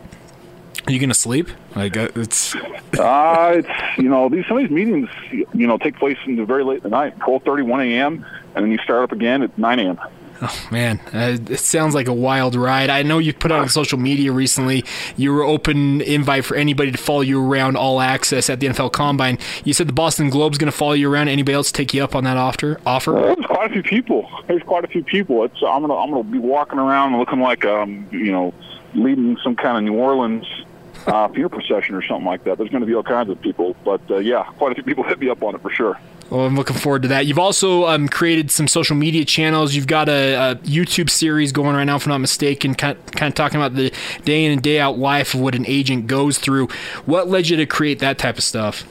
Are 0.87 0.93
you 0.93 1.01
gonna 1.01 1.15
sleep? 1.15 1.49
Like 1.75 1.97
uh, 1.97 2.09
it's. 2.15 2.55
uh, 2.99 3.55
it's 3.57 3.99
you 3.99 4.09
know 4.09 4.29
these 4.29 4.47
some 4.47 4.59
of 4.59 4.63
these 4.63 4.71
meetings 4.71 5.09
you 5.31 5.67
know 5.67 5.79
take 5.79 5.97
place 5.97 6.19
in 6.27 6.37
the 6.37 6.45
very 6.45 6.63
late 6.63 6.79
at 6.79 6.83
the 6.85 6.89
night, 6.89 7.19
12:30, 7.19 7.67
1 7.67 7.81
a.m., 7.81 8.25
and 8.55 8.65
then 8.65 8.71
you 8.71 8.79
start 8.79 9.03
up 9.03 9.13
again 9.13 9.43
at 9.43 9.57
9 9.59 9.81
a.m. 9.81 9.99
Oh 10.43 10.69
man, 10.71 11.01
uh, 11.15 11.39
it 11.51 11.59
sounds 11.59 11.95
like 11.95 12.09
a 12.09 12.13
wild 12.13 12.55
ride. 12.55 12.91
I 12.91 13.03
know 13.03 13.19
you 13.19 13.33
put 13.33 13.51
out 13.51 13.61
on 13.61 13.69
social 13.69 13.99
media 13.99 14.33
recently. 14.33 14.85
You 15.17 15.33
were 15.33 15.43
open 15.43 16.01
invite 16.03 16.45
for 16.45 16.57
anybody 16.57 16.91
to 16.91 16.99
follow 16.99 17.23
you 17.23 17.45
around, 17.45 17.77
all 17.77 18.01
access 18.01 18.51
at 18.51 18.61
the 18.61 18.67
NFL 18.67 18.93
Combine. 18.93 19.39
You 19.65 19.73
said 19.73 19.89
the 19.89 19.93
Boston 19.93 20.29
Globe's 20.29 20.59
going 20.59 20.71
to 20.71 20.77
follow 20.77 20.93
you 20.93 21.11
around. 21.13 21.29
Anybody 21.29 21.55
else 21.55 21.73
take 21.73 21.95
you 21.95 22.05
up 22.05 22.15
on 22.15 22.25
that 22.25 22.37
offer? 22.37 22.81
Offer? 22.85 23.13
there's 23.13 23.47
quite 23.47 23.71
a 23.71 23.73
few 23.73 23.83
people. 23.83 24.29
There's 24.47 24.63
quite 24.63 24.85
a 24.85 24.89
few 24.89 25.03
people. 25.03 25.45
It's 25.45 25.63
I'm 25.63 25.81
gonna 25.81 25.97
I'm 25.97 26.11
gonna 26.11 26.25
be 26.25 26.39
walking 26.39 26.79
around 26.79 27.19
looking 27.19 27.41
like 27.41 27.65
um 27.65 28.07
you 28.11 28.33
know 28.33 28.53
leading 28.95 29.37
some 29.43 29.57
kind 29.57 29.77
of 29.79 29.85
New 29.85 29.99
Orleans 29.99 30.47
uh, 31.07 31.29
funeral 31.29 31.51
procession 31.51 31.95
or 31.95 32.03
something 32.03 32.27
like 32.27 32.45
that. 32.45 32.59
There's 32.59 32.71
going 32.71 32.81
to 32.81 32.87
be 32.87 32.95
all 32.95 33.03
kinds 33.03 33.31
of 33.31 33.41
people, 33.41 33.77
but 33.85 34.01
uh, 34.11 34.17
yeah, 34.19 34.45
quite 34.45 34.73
a 34.73 34.75
few 34.75 34.85
people 34.85 35.05
hit 35.05 35.19
me 35.21 35.29
up 35.29 35.43
on 35.43 35.55
it 35.55 35.63
for 35.63 35.71
sure. 35.71 35.99
Well, 36.31 36.41
I'm 36.41 36.57
looking 36.57 36.77
forward 36.77 37.03
to 37.03 37.09
that. 37.09 37.27
You've 37.27 37.39
also 37.39 37.87
um, 37.87 38.09
created 38.09 38.51
some 38.51 38.67
social 38.67 38.97
media 38.97 39.25
channels. 39.25 39.75
You've 39.75 39.87
got 39.87 40.09
a, 40.09 40.35
a, 40.35 40.55
YouTube 40.57 41.09
series 41.09 41.53
going 41.53 41.77
right 41.77 41.85
now, 41.85 41.97
if 41.97 42.07
I'm 42.07 42.11
not 42.11 42.19
mistaken, 42.19 42.75
kind 42.75 42.99
of, 42.99 43.07
kind 43.13 43.31
of 43.31 43.35
talking 43.37 43.61
about 43.61 43.77
the 43.77 43.93
day 44.25 44.45
in 44.45 44.51
and 44.51 44.61
day 44.61 44.81
out 44.81 44.99
life 44.99 45.35
of 45.35 45.41
what 45.41 45.55
an 45.55 45.65
agent 45.67 46.09
goes 46.09 46.39
through. 46.39 46.67
What 47.05 47.29
led 47.29 47.49
you 47.49 47.57
to 47.59 47.67
create 47.67 48.01
that 48.01 48.19
type 48.19 48.39
of 48.39 48.45
stuff? 48.45 48.85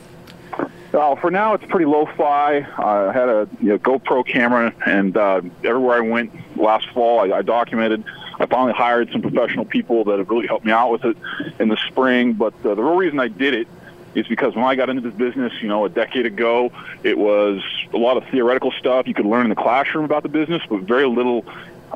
Well, 0.94 1.18
for 1.18 1.30
now, 1.30 1.54
it's 1.56 1.66
pretty 1.66 1.86
lo-fi. 1.86 2.60
I 2.60 3.12
had 3.12 3.28
a 3.28 3.50
you 3.60 3.68
know, 3.68 3.80
GoPro 3.80 4.26
camera, 4.26 4.74
and 4.86 5.18
uh, 5.18 5.42
everywhere 5.62 5.98
I 5.98 6.00
went 6.00 6.32
last 6.58 6.90
fall, 6.92 7.20
I, 7.20 7.40
I 7.40 7.42
documented. 7.42 8.06
I 8.40 8.46
finally 8.46 8.72
hired 8.72 9.12
some 9.12 9.22
professional 9.22 9.66
people 9.66 10.06
that 10.06 10.20
have 10.20 10.30
really 10.30 10.48
helped 10.48 10.66
me 10.66 10.72
out 10.72 10.92
with 10.92 11.04
it 11.04 11.18
in 11.60 11.68
the 11.68 11.78
spring. 11.90 12.32
But 12.32 12.54
uh, 12.66 12.76
the 12.76 12.82
real 12.84 12.96
reason 12.96 13.20
I 13.20 13.28
did 13.28 13.54
it 13.54 13.68
is 14.16 14.28
because 14.28 14.56
when 14.56 14.66
I 14.66 14.76
got 14.76 14.90
into 14.90 15.02
this 15.02 15.14
business, 15.14 15.54
you 15.62 15.68
know, 15.68 15.86
a 15.86 15.90
decade 15.90 16.26
ago, 16.26 16.72
it 17.04 17.18
was 17.18 17.62
a 17.94 17.98
lot 17.98 18.18
of 18.18 18.28
theoretical 18.30 18.72
stuff 18.72 19.08
you 19.08 19.14
could 19.14 19.26
learn 19.26 19.46
in 19.46 19.50
the 19.50 19.56
classroom 19.56 20.06
about 20.06 20.24
the 20.24 20.30
business, 20.30 20.64
but 20.70 20.82
very 20.82 21.08
little 21.08 21.46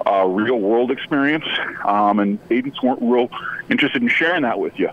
uh, 0.06 0.26
real 0.26 0.60
world 0.60 0.92
experience. 0.92 1.46
Um, 1.86 2.20
and 2.20 2.40
agents 2.52 2.82
weren't 2.84 3.02
real 3.02 3.30
interested 3.70 4.02
in 4.02 4.10
sharing 4.10 4.44
that 4.44 4.60
with 4.60 4.78
you. 4.78 4.90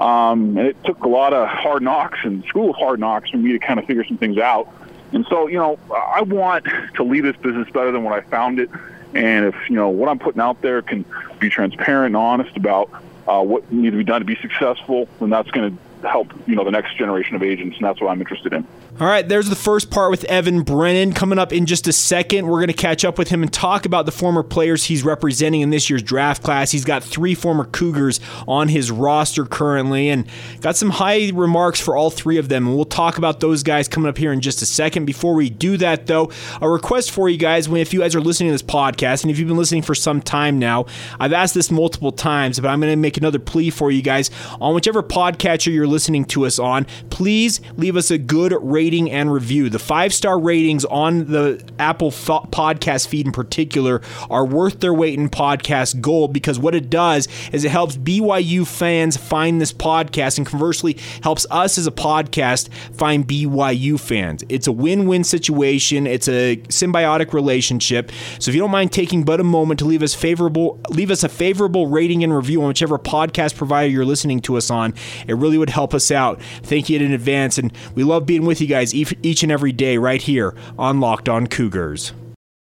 Um, 0.00 0.58
and 0.58 0.68
it 0.68 0.76
took 0.84 1.04
a 1.04 1.08
lot 1.08 1.32
of 1.32 1.48
hard 1.48 1.82
knocks 1.82 2.18
and 2.22 2.44
school 2.44 2.70
of 2.70 2.76
hard 2.76 3.00
knocks 3.00 3.30
for 3.30 3.38
me 3.38 3.52
to 3.52 3.58
kind 3.58 3.78
of 3.78 3.86
figure 3.86 4.04
some 4.04 4.18
things 4.18 4.38
out. 4.38 4.68
And 5.12 5.24
so, 5.30 5.46
you 5.46 5.58
know, 5.58 5.78
I 5.90 6.22
want 6.22 6.66
to 6.96 7.02
leave 7.02 7.22
this 7.22 7.36
business 7.36 7.68
better 7.70 7.92
than 7.92 8.04
when 8.04 8.12
I 8.12 8.20
found 8.20 8.58
it. 8.58 8.68
And 9.14 9.46
if, 9.46 9.54
you 9.70 9.76
know, 9.76 9.88
what 9.88 10.10
I'm 10.10 10.18
putting 10.18 10.40
out 10.40 10.60
there 10.60 10.82
can 10.82 11.04
be 11.38 11.48
transparent 11.48 12.06
and 12.06 12.16
honest 12.16 12.56
about 12.56 12.90
uh, 13.26 13.42
what 13.42 13.70
needs 13.72 13.92
to 13.94 13.98
be 13.98 14.04
done 14.04 14.20
to 14.20 14.26
be 14.26 14.36
successful, 14.36 15.08
then 15.20 15.30
that's 15.30 15.50
going 15.50 15.70
to 15.70 15.82
help 16.06 16.32
you 16.46 16.54
know 16.54 16.64
the 16.64 16.70
next 16.70 16.96
generation 16.96 17.36
of 17.36 17.42
agents, 17.42 17.76
and 17.76 17.86
that's 17.86 18.00
what 18.00 18.10
I'm 18.10 18.20
interested 18.20 18.52
in. 18.52 18.66
All 18.98 19.06
right, 19.06 19.28
there's 19.28 19.50
the 19.50 19.56
first 19.56 19.90
part 19.90 20.10
with 20.10 20.24
Evan 20.24 20.62
Brennan. 20.62 21.12
Coming 21.12 21.38
up 21.38 21.52
in 21.52 21.66
just 21.66 21.86
a 21.86 21.92
second, 21.92 22.46
we're 22.46 22.60
going 22.60 22.68
to 22.68 22.72
catch 22.72 23.04
up 23.04 23.18
with 23.18 23.28
him 23.28 23.42
and 23.42 23.52
talk 23.52 23.84
about 23.84 24.06
the 24.06 24.10
former 24.12 24.42
players 24.42 24.84
he's 24.84 25.04
representing 25.04 25.60
in 25.60 25.68
this 25.68 25.90
year's 25.90 26.02
draft 26.02 26.42
class. 26.42 26.70
He's 26.70 26.86
got 26.86 27.04
three 27.04 27.34
former 27.34 27.66
Cougars 27.66 28.20
on 28.48 28.68
his 28.68 28.90
roster 28.90 29.44
currently 29.44 30.08
and 30.08 30.26
got 30.62 30.76
some 30.76 30.88
high 30.88 31.30
remarks 31.34 31.78
for 31.78 31.94
all 31.94 32.08
three 32.08 32.38
of 32.38 32.48
them. 32.48 32.66
And 32.66 32.74
we'll 32.74 32.86
talk 32.86 33.18
about 33.18 33.40
those 33.40 33.62
guys 33.62 33.86
coming 33.86 34.08
up 34.08 34.16
here 34.16 34.32
in 34.32 34.40
just 34.40 34.62
a 34.62 34.66
second. 34.66 35.04
Before 35.04 35.34
we 35.34 35.50
do 35.50 35.76
that, 35.76 36.06
though, 36.06 36.30
a 36.62 36.70
request 36.70 37.10
for 37.10 37.28
you 37.28 37.36
guys 37.36 37.68
if 37.70 37.92
you 37.92 38.00
guys 38.00 38.14
are 38.14 38.22
listening 38.22 38.48
to 38.48 38.54
this 38.54 38.62
podcast, 38.62 39.24
and 39.24 39.30
if 39.30 39.38
you've 39.38 39.48
been 39.48 39.58
listening 39.58 39.82
for 39.82 39.94
some 39.94 40.22
time 40.22 40.58
now, 40.58 40.86
I've 41.20 41.34
asked 41.34 41.52
this 41.52 41.70
multiple 41.70 42.12
times, 42.12 42.58
but 42.60 42.68
I'm 42.68 42.80
going 42.80 42.92
to 42.92 42.96
make 42.96 43.18
another 43.18 43.40
plea 43.40 43.68
for 43.68 43.90
you 43.90 44.00
guys 44.00 44.30
on 44.58 44.74
whichever 44.74 45.02
podcatcher 45.02 45.70
you're 45.70 45.86
listening 45.86 46.24
to 46.26 46.46
us 46.46 46.58
on. 46.58 46.86
Please 47.10 47.60
leave 47.76 47.94
us 47.94 48.10
a 48.10 48.16
good 48.16 48.54
rating 48.62 48.85
rating 48.86 49.10
and 49.10 49.32
review. 49.32 49.68
The 49.68 49.80
five 49.80 50.14
star 50.14 50.38
ratings 50.38 50.84
on 50.84 51.24
the 51.24 51.60
Apple 51.76 52.12
podcast 52.12 53.08
feed 53.08 53.26
in 53.26 53.32
particular 53.32 54.00
are 54.30 54.46
worth 54.46 54.78
their 54.78 54.94
weight 54.94 55.18
in 55.18 55.28
podcast 55.28 56.00
gold 56.00 56.32
because 56.32 56.56
what 56.56 56.72
it 56.72 56.88
does 56.88 57.26
is 57.52 57.64
it 57.64 57.72
helps 57.72 57.96
BYU 57.96 58.64
fans 58.64 59.16
find 59.16 59.60
this 59.60 59.72
podcast 59.72 60.38
and 60.38 60.46
conversely 60.46 60.98
helps 61.24 61.48
us 61.50 61.78
as 61.78 61.88
a 61.88 61.90
podcast 61.90 62.72
find 62.94 63.26
BYU 63.26 63.98
fans. 63.98 64.44
It's 64.48 64.68
a 64.68 64.72
win 64.72 65.08
win 65.08 65.24
situation, 65.24 66.06
it's 66.06 66.28
a 66.28 66.58
symbiotic 66.68 67.32
relationship. 67.32 68.12
So 68.38 68.50
if 68.50 68.54
you 68.54 68.60
don't 68.60 68.70
mind 68.70 68.92
taking 68.92 69.24
but 69.24 69.40
a 69.40 69.44
moment 69.44 69.80
to 69.80 69.84
leave 69.84 70.04
us 70.04 70.14
favorable 70.14 70.78
leave 70.90 71.10
us 71.10 71.24
a 71.24 71.28
favorable 71.28 71.88
rating 71.88 72.22
and 72.22 72.32
review 72.32 72.62
on 72.62 72.68
whichever 72.68 73.00
podcast 73.00 73.56
provider 73.56 73.90
you're 73.90 74.04
listening 74.04 74.38
to 74.42 74.56
us 74.56 74.70
on, 74.70 74.94
it 75.26 75.34
really 75.34 75.58
would 75.58 75.70
help 75.70 75.92
us 75.92 76.12
out. 76.12 76.40
Thank 76.62 76.88
you 76.88 77.00
in 77.00 77.10
advance 77.10 77.58
and 77.58 77.72
we 77.96 78.04
love 78.04 78.26
being 78.26 78.46
with 78.46 78.60
you 78.60 78.68
guys 78.68 78.75
each 78.94 79.42
and 79.42 79.52
every 79.52 79.72
day 79.72 79.98
right 79.98 80.20
here 80.20 80.54
on 80.78 81.00
Locked 81.00 81.28
On 81.28 81.46
Cougars. 81.46 82.12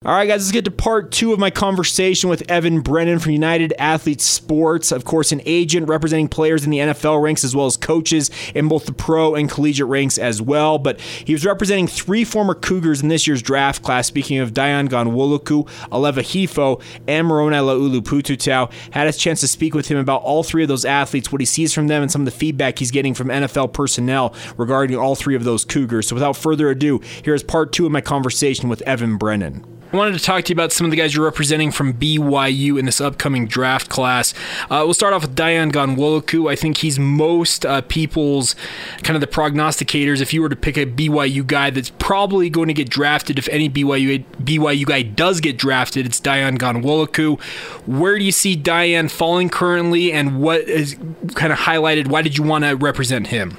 All 0.04 0.12
right, 0.12 0.28
guys, 0.28 0.42
let's 0.42 0.52
get 0.52 0.66
to 0.66 0.72
part 0.72 1.12
two 1.12 1.34
of 1.34 1.40
my 1.40 1.50
conversation 1.50 2.30
with 2.30 2.48
Evan 2.52 2.82
Brennan 2.82 3.18
from 3.18 3.32
United 3.32 3.74
Athletes 3.80 4.24
Sports. 4.24 4.92
Of 4.92 5.04
course, 5.04 5.32
an 5.32 5.42
agent 5.48 5.88
representing 5.88 6.28
players 6.28 6.64
in 6.64 6.70
the 6.70 6.78
NFL 6.78 7.24
ranks 7.24 7.44
as 7.44 7.56
well 7.56 7.66
as 7.66 7.76
coaches 7.76 8.30
in 8.54 8.68
both 8.68 8.86
the 8.86 8.94
pro 8.94 9.34
and 9.34 9.50
collegiate 9.50 9.88
ranks 9.88 10.20
as 10.20 10.44
well. 10.44 10.78
But 10.78 11.02
he 11.02 11.34
was 11.34 11.44
representing 11.44 11.88
three 11.88 12.24
former 12.24 12.54
Cougars 12.54 13.02
in 13.02 13.08
this 13.08 13.26
year's 13.26 13.42
draft 13.42 13.82
class. 13.82 14.06
Speaking 14.06 14.38
of 14.38 14.54
Dayan 14.54 14.90
Ghanwoloku, 14.90 15.68
Aleva 15.90 16.22
Hifo, 16.22 16.84
and 17.08 17.26
Moroni 17.26 17.56
Laulu-Pututau, 17.58 18.72
had 18.92 19.08
a 19.08 19.14
chance 19.14 19.40
to 19.40 19.48
speak 19.48 19.74
with 19.74 19.88
him 19.88 19.98
about 19.98 20.22
all 20.22 20.44
three 20.44 20.62
of 20.62 20.68
those 20.70 20.86
athletes, 20.86 21.32
what 21.32 21.42
he 21.42 21.46
sees 21.46 21.74
from 21.74 21.88
them, 21.88 22.04
and 22.04 22.12
some 22.12 22.22
of 22.22 22.26
the 22.26 22.32
feedback 22.32 22.78
he's 22.78 22.92
getting 22.92 23.16
from 23.16 23.30
NFL 23.30 23.74
personnel 23.74 24.36
regarding 24.56 24.96
all 24.96 25.16
three 25.16 25.36
of 25.36 25.46
those 25.46 25.66
Cougars. 25.66 26.10
So 26.10 26.16
without 26.16 26.38
further 26.38 26.70
ado, 26.70 27.02
here's 27.24 27.42
part 27.42 27.72
two 27.74 27.88
of 27.88 27.92
my 27.92 28.02
conversation 28.02 28.70
with 28.70 28.84
Evan 28.84 29.18
Brennan. 29.18 29.66
I 29.96 29.98
wanted 29.98 30.20
to 30.20 30.26
talk 30.26 30.44
to 30.44 30.50
you 30.50 30.56
about 30.56 30.74
some 30.74 30.84
of 30.84 30.92
the 30.92 30.98
guys 30.98 31.16
you're 31.16 31.24
representing 31.24 31.72
from 31.72 31.94
BYU 31.94 32.78
in 32.78 32.84
this 32.84 33.00
upcoming 33.00 33.48
draft 33.48 33.88
class. 33.88 34.34
Uh, 34.64 34.82
we'll 34.84 34.94
start 34.94 35.14
off 35.14 35.22
with 35.22 35.38
Dayan 35.38 35.72
Ghanwoloku. 35.72 36.52
I 36.52 36.58
think 36.58 36.80
he's 36.80 37.00
most 37.00 37.66
uh, 37.66 37.80
people's 37.80 38.58
kind 39.04 39.16
of 39.16 39.22
the 39.22 39.28
prognosticators. 39.28 40.20
If 40.20 40.34
you 40.34 40.42
were 40.42 40.50
to 40.50 40.56
pick 40.58 40.76
a 40.76 40.86
BYU 40.86 41.48
guy 41.48 41.70
that's 41.70 41.92
probably 41.92 42.50
going 42.50 42.68
to 42.68 42.74
get 42.74 42.90
drafted, 42.90 43.40
if 43.40 43.48
any 43.48 43.70
BYU 43.70 44.26
BYU 44.44 44.86
guy 44.86 45.02
does 45.02 45.40
get 45.40 45.58
drafted, 45.58 46.06
it's 46.06 46.20
Dayan 46.20 46.58
Ghanwoloku. 46.58 47.40
Where 47.88 48.20
do 48.20 48.26
you 48.26 48.34
see 48.34 48.58
Dayan 48.58 49.10
falling 49.10 49.50
currently, 49.50 50.12
and 50.12 50.42
what 50.42 50.60
is 50.64 50.98
kind 51.36 51.54
of 51.54 51.60
highlighted? 51.60 52.10
Why 52.10 52.22
did 52.22 52.38
you 52.38 52.44
want 52.44 52.66
to 52.66 52.76
represent 52.76 53.28
him? 53.28 53.56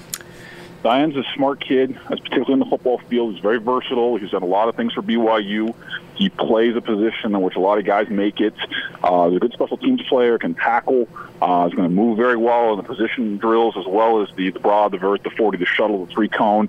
Dayan's 0.84 1.16
a 1.16 1.24
smart 1.34 1.64
kid, 1.64 1.98
particularly 2.06 2.52
in 2.52 2.58
the 2.58 2.66
football 2.66 2.98
field. 3.08 3.32
He's 3.32 3.42
very 3.42 3.58
versatile. 3.58 4.18
He's 4.18 4.30
done 4.30 4.42
a 4.42 4.46
lot 4.46 4.68
of 4.68 4.76
things 4.76 4.92
for 4.92 5.00
BYU. 5.00 5.74
He 6.16 6.30
plays 6.30 6.74
a 6.76 6.80
position 6.80 7.34
in 7.34 7.42
which 7.42 7.56
a 7.56 7.60
lot 7.60 7.78
of 7.78 7.84
guys 7.84 8.08
make 8.08 8.40
it. 8.40 8.54
Uh, 9.02 9.28
he's 9.28 9.36
a 9.36 9.40
good 9.40 9.52
special 9.52 9.76
teams 9.76 10.02
player, 10.08 10.38
can 10.38 10.54
tackle. 10.54 11.08
Uh, 11.40 11.66
he's 11.66 11.74
going 11.74 11.88
to 11.88 11.94
move 11.94 12.16
very 12.16 12.36
well 12.36 12.72
in 12.72 12.78
the 12.78 12.82
position 12.82 13.36
drills 13.36 13.76
as 13.76 13.86
well 13.86 14.22
as 14.22 14.28
the, 14.36 14.50
the 14.50 14.60
broad, 14.60 14.92
the 14.92 14.98
vert, 14.98 15.22
the 15.22 15.30
40, 15.30 15.58
the 15.58 15.66
shuttle, 15.66 16.06
the 16.06 16.12
three 16.12 16.28
cone. 16.28 16.68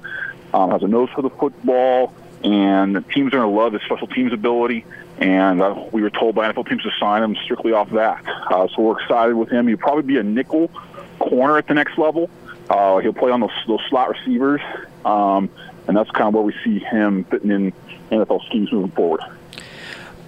Um, 0.54 0.72
has 0.72 0.84
a 0.84 0.88
nose 0.88 1.10
for 1.14 1.22
the 1.22 1.30
football, 1.30 2.14
and 2.44 2.94
teams 3.10 3.34
are 3.34 3.38
going 3.38 3.50
to 3.50 3.58
love 3.58 3.74
his 3.74 3.82
special 3.84 4.08
teams 4.08 4.34
ability. 4.34 4.86
And 5.20 5.62
uh, 5.62 5.86
we 5.92 6.02
were 6.02 6.10
told 6.10 6.36
by 6.36 6.52
NFL 6.52 6.70
teams 6.70 6.84
to 6.84 6.92
sign 7.00 7.24
him 7.24 7.36
strictly 7.44 7.72
off 7.72 7.90
that. 7.92 8.24
Uh, 8.26 8.68
so 8.68 8.82
we're 8.82 9.00
excited 9.00 9.36
with 9.36 9.50
him. 9.50 9.68
He'll 9.68 9.78
probably 9.78 10.04
be 10.04 10.18
a 10.18 10.24
nickel 10.24 10.70
corner 11.20 11.58
at 11.58 11.68
the 11.68 11.74
next 11.74 11.98
level. 11.98 12.30
Uh, 12.70 13.00
he'll 13.00 13.14
play 13.14 13.32
on 13.32 13.40
those, 13.40 13.52
those 13.68 13.82
slot 13.90 14.10
receivers, 14.10 14.62
um, 15.06 15.50
and 15.88 15.96
that's 15.96 16.12
kind 16.12 16.28
of 16.28 16.34
where 16.34 16.44
we 16.44 16.54
see 16.64 16.80
him 16.80 17.24
fitting 17.26 17.52
in 17.52 17.74
NFL 18.12 18.46
schemes 18.46 18.72
moving 18.72 18.92
forward. 18.92 19.22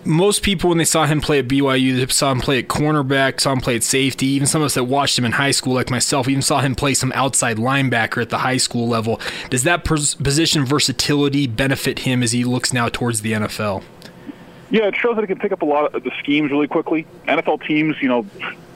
Most 0.06 0.44
people, 0.44 0.70
when 0.70 0.78
they 0.78 0.86
saw 0.86 1.06
him 1.06 1.20
play 1.20 1.40
at 1.40 1.48
BYU, 1.48 1.98
they 1.98 2.12
saw 2.12 2.32
him 2.32 2.40
play 2.40 2.60
at 2.60 2.68
cornerback, 2.68 3.42
saw 3.42 3.52
him 3.52 3.60
play 3.60 3.76
at 3.76 3.84
safety. 3.84 4.28
Even 4.28 4.48
some 4.48 4.62
of 4.62 4.68
us 4.68 4.76
that 4.76 4.86
watched 4.86 5.20
him 5.20 5.26
in 5.26 5.34
high 5.34 5.52
school, 5.52 5.74
like 5.74 5.90
myself, 5.90 6.30
even 6.30 6.42
saw 6.42 6.62
him 6.62 6.74
play 6.74 6.94
some 6.94 7.12
outside 7.14 7.58
linebacker 7.58 8.22
at 8.22 8.30
the 8.30 8.40
high 8.40 8.58
school 8.58 8.88
level. 8.88 9.20
Does 9.50 9.64
that 9.64 9.84
position 9.84 10.66
versatility 10.66 11.48
benefit 11.48 12.00
him 12.00 12.24
as 12.24 12.32
he 12.32 12.46
looks 12.46 12.72
now 12.72 12.88
towards 12.88 13.22
the 13.22 13.34
NFL? 13.34 13.84
Yeah, 14.72 14.88
it 14.88 14.96
shows 14.96 15.16
that 15.16 15.22
he 15.22 15.28
can 15.28 15.40
pick 15.40 15.52
up 15.52 15.64
a 15.64 15.66
lot 15.66 15.94
of 15.96 16.04
the 16.04 16.12
schemes 16.20 16.52
really 16.52 16.68
quickly. 16.68 17.06
NFL 17.28 17.66
teams, 17.66 17.96
you 18.02 18.08
know, 18.08 18.26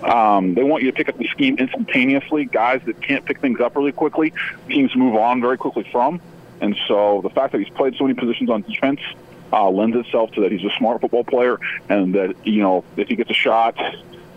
um, 0.01 0.55
they 0.55 0.63
want 0.63 0.83
you 0.83 0.91
to 0.91 0.95
pick 0.95 1.07
up 1.07 1.17
the 1.17 1.27
scheme 1.27 1.57
instantaneously. 1.57 2.45
Guys 2.45 2.81
that 2.85 3.01
can't 3.01 3.23
pick 3.23 3.39
things 3.39 3.59
up 3.61 3.75
really 3.75 3.91
quickly, 3.91 4.33
teams 4.67 4.95
move 4.95 5.15
on 5.15 5.39
very 5.39 5.57
quickly 5.57 5.87
from. 5.91 6.19
And 6.61 6.75
so 6.87 7.21
the 7.21 7.29
fact 7.29 7.51
that 7.51 7.59
he's 7.59 7.69
played 7.69 7.95
so 7.95 8.05
many 8.05 8.15
positions 8.15 8.49
on 8.49 8.63
defense 8.63 8.99
uh, 9.53 9.69
lends 9.69 9.95
itself 9.95 10.31
to 10.31 10.41
that 10.41 10.51
he's 10.51 10.65
a 10.65 10.75
smart 10.77 10.99
football 10.99 11.23
player, 11.23 11.59
and 11.87 12.15
that 12.15 12.35
you 12.45 12.61
know 12.61 12.83
if 12.97 13.07
he 13.07 13.15
gets 13.15 13.29
a 13.29 13.35
shot 13.35 13.77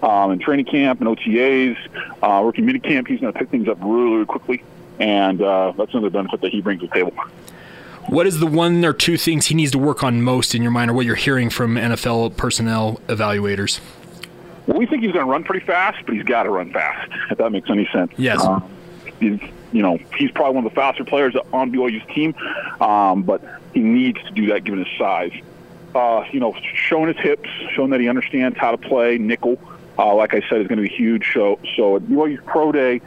um, 0.02 0.30
in 0.30 0.38
training 0.38 0.66
camp 0.66 1.00
and 1.00 1.08
OTAs, 1.08 1.76
uh, 2.22 2.42
rookie 2.44 2.62
mini 2.62 2.78
camp, 2.78 3.08
he's 3.08 3.20
going 3.20 3.32
to 3.32 3.38
pick 3.38 3.48
things 3.48 3.66
up 3.68 3.78
really, 3.80 4.12
really 4.12 4.26
quickly, 4.26 4.62
and 5.00 5.40
uh, 5.40 5.72
that's 5.76 5.92
another 5.92 6.10
benefit 6.10 6.42
that 6.42 6.52
he 6.52 6.60
brings 6.60 6.82
to 6.82 6.86
the 6.86 6.94
table. 6.94 7.12
What 8.08 8.26
is 8.26 8.38
the 8.38 8.46
one 8.46 8.84
or 8.84 8.92
two 8.92 9.16
things 9.16 9.46
he 9.46 9.54
needs 9.54 9.72
to 9.72 9.78
work 9.78 10.04
on 10.04 10.22
most 10.22 10.54
in 10.54 10.62
your 10.62 10.70
mind, 10.70 10.90
or 10.90 10.94
what 10.94 11.06
you're 11.06 11.16
hearing 11.16 11.50
from 11.50 11.74
NFL 11.74 12.36
personnel 12.36 13.00
evaluators? 13.08 13.80
Well, 14.66 14.78
we 14.78 14.86
think 14.86 15.02
he's 15.02 15.12
going 15.12 15.24
to 15.24 15.30
run 15.30 15.44
pretty 15.44 15.64
fast, 15.64 16.04
but 16.06 16.14
he's 16.14 16.24
got 16.24 16.44
to 16.44 16.50
run 16.50 16.72
fast. 16.72 17.10
If 17.30 17.38
that 17.38 17.50
makes 17.50 17.70
any 17.70 17.88
sense. 17.92 18.12
Yes. 18.16 18.44
Um, 18.44 18.68
he's, 19.18 19.40
you 19.72 19.82
know, 19.82 19.98
he's 20.16 20.30
probably 20.30 20.56
one 20.56 20.66
of 20.66 20.72
the 20.72 20.74
faster 20.74 21.04
players 21.04 21.34
on 21.52 21.72
BYU's 21.72 22.06
team, 22.14 22.34
um, 22.80 23.22
but 23.22 23.42
he 23.76 23.82
needs 23.82 24.18
to 24.24 24.30
do 24.30 24.46
that 24.46 24.64
given 24.64 24.82
his 24.82 24.98
size. 24.98 25.32
uh, 25.96 26.24
you 26.30 26.40
know, 26.40 26.54
showing 26.74 27.12
his 27.12 27.16
hips, 27.16 27.48
showing 27.72 27.90
that 27.90 28.00
he 28.00 28.08
understands 28.08 28.56
how 28.58 28.70
to 28.70 28.76
play 28.76 29.18
nickel. 29.18 29.58
Uh, 29.98 30.14
like 30.14 30.34
I 30.34 30.40
said, 30.48 30.60
is 30.60 30.68
going 30.68 30.76
to 30.76 30.82
be 30.82 30.94
huge. 30.94 31.32
So, 31.32 31.58
so 31.74 31.96
at 31.96 32.02
BYU's 32.02 32.42
pro 32.44 32.70
day, 32.70 33.00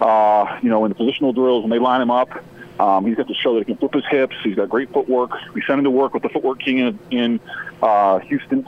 uh, 0.00 0.58
you 0.62 0.68
know, 0.68 0.84
in 0.84 0.92
the 0.92 0.94
positional 0.94 1.34
drills 1.34 1.64
when 1.64 1.70
they 1.70 1.80
line 1.80 2.00
him 2.00 2.10
up, 2.10 2.30
um, 2.78 3.04
he's 3.04 3.16
got 3.16 3.26
to 3.26 3.34
show 3.34 3.54
that 3.54 3.60
he 3.60 3.64
can 3.64 3.76
flip 3.76 3.94
his 3.94 4.04
hips. 4.08 4.36
He's 4.44 4.54
got 4.54 4.68
great 4.68 4.92
footwork. 4.92 5.30
We 5.54 5.62
sent 5.62 5.78
him 5.78 5.84
to 5.84 5.90
work 5.90 6.14
with 6.14 6.22
the 6.22 6.28
footwork 6.28 6.60
king 6.60 6.78
in, 6.78 6.98
in 7.10 7.40
uh, 7.82 8.20
Houston 8.20 8.64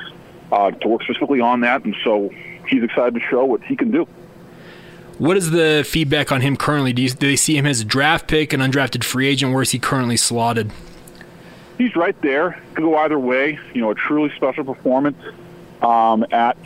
uh, 0.50 0.72
to 0.72 0.88
work 0.88 1.02
specifically 1.02 1.40
on 1.40 1.60
that, 1.60 1.84
and 1.84 1.94
so 2.02 2.30
he's 2.66 2.82
excited 2.82 3.14
to 3.14 3.20
show 3.20 3.44
what 3.44 3.62
he 3.62 3.76
can 3.76 3.92
do. 3.92 4.08
What 5.18 5.36
is 5.36 5.50
the 5.50 5.84
feedback 5.86 6.32
on 6.32 6.40
him 6.40 6.56
currently? 6.56 6.92
Do, 6.92 7.02
you, 7.02 7.10
do 7.10 7.28
they 7.28 7.36
see 7.36 7.56
him 7.56 7.66
as 7.66 7.80
a 7.80 7.84
draft 7.84 8.26
pick, 8.28 8.52
an 8.52 8.60
undrafted 8.60 9.04
free 9.04 9.28
agent? 9.28 9.52
Where 9.52 9.62
is 9.62 9.70
he 9.70 9.78
currently 9.78 10.16
slotted? 10.16 10.72
He's 11.78 11.94
right 11.94 12.20
there. 12.22 12.60
Could 12.74 12.82
go 12.82 12.96
either 12.96 13.18
way. 13.18 13.58
You 13.72 13.80
know, 13.80 13.90
a 13.90 13.94
truly 13.94 14.34
special 14.36 14.64
performance 14.64 15.16
um, 15.80 16.26
at 16.32 16.58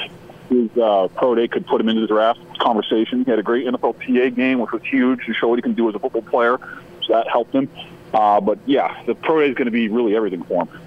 his 0.49 0.77
uh, 0.77 1.09
pro 1.15 1.35
day 1.35 1.49
could 1.49 1.67
put 1.67 1.81
him 1.81 1.89
into 1.89 2.01
the 2.01 2.07
draft 2.07 2.41
conversation. 2.59 3.25
He 3.25 3.31
had 3.31 3.39
a 3.39 3.43
great 3.43 3.67
NFLPA 3.67 4.35
game, 4.35 4.59
which 4.59 4.73
was 4.73 4.83
huge 4.83 5.25
to 5.27 5.35
show 5.35 5.49
what 5.49 5.57
he 5.57 5.63
can 5.63 5.75
do 5.75 5.89
as 5.89 5.95
a 5.95 5.99
football 5.99 6.23
player. 6.23 6.59
So 7.03 7.13
that 7.13 7.29
helped 7.29 7.55
him. 7.55 7.69
Uh, 8.15 8.41
but 8.41 8.59
yeah, 8.67 9.03
the 9.05 9.15
pro 9.15 9.41
day 9.41 9.49
is 9.49 9.55
going 9.55 9.67
to 9.67 9.71
be 9.71 9.89
really 9.89 10.17
everything 10.17 10.43
for 10.45 10.65
him. 10.65 10.81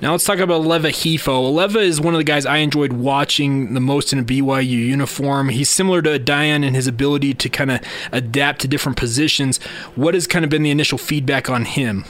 Now 0.00 0.12
let's 0.12 0.24
talk 0.24 0.38
about 0.38 0.62
Aleva 0.62 0.88
Hifo. 0.88 1.52
Aleva 1.52 1.76
is 1.76 2.00
one 2.00 2.14
of 2.14 2.18
the 2.18 2.24
guys 2.24 2.46
I 2.46 2.58
enjoyed 2.58 2.94
watching 2.94 3.74
the 3.74 3.80
most 3.80 4.14
in 4.14 4.18
a 4.18 4.22
BYU 4.22 4.64
uniform. 4.64 5.50
He's 5.50 5.68
similar 5.68 6.00
to 6.00 6.18
Dayan 6.18 6.64
in 6.64 6.72
his 6.72 6.86
ability 6.86 7.34
to 7.34 7.50
kind 7.50 7.70
of 7.70 7.80
adapt 8.10 8.62
to 8.62 8.68
different 8.68 8.96
positions. 8.96 9.58
What 9.96 10.14
has 10.14 10.26
kind 10.26 10.42
of 10.42 10.50
been 10.50 10.62
the 10.62 10.70
initial 10.70 10.96
feedback 10.96 11.50
on 11.50 11.66
him? 11.66 12.06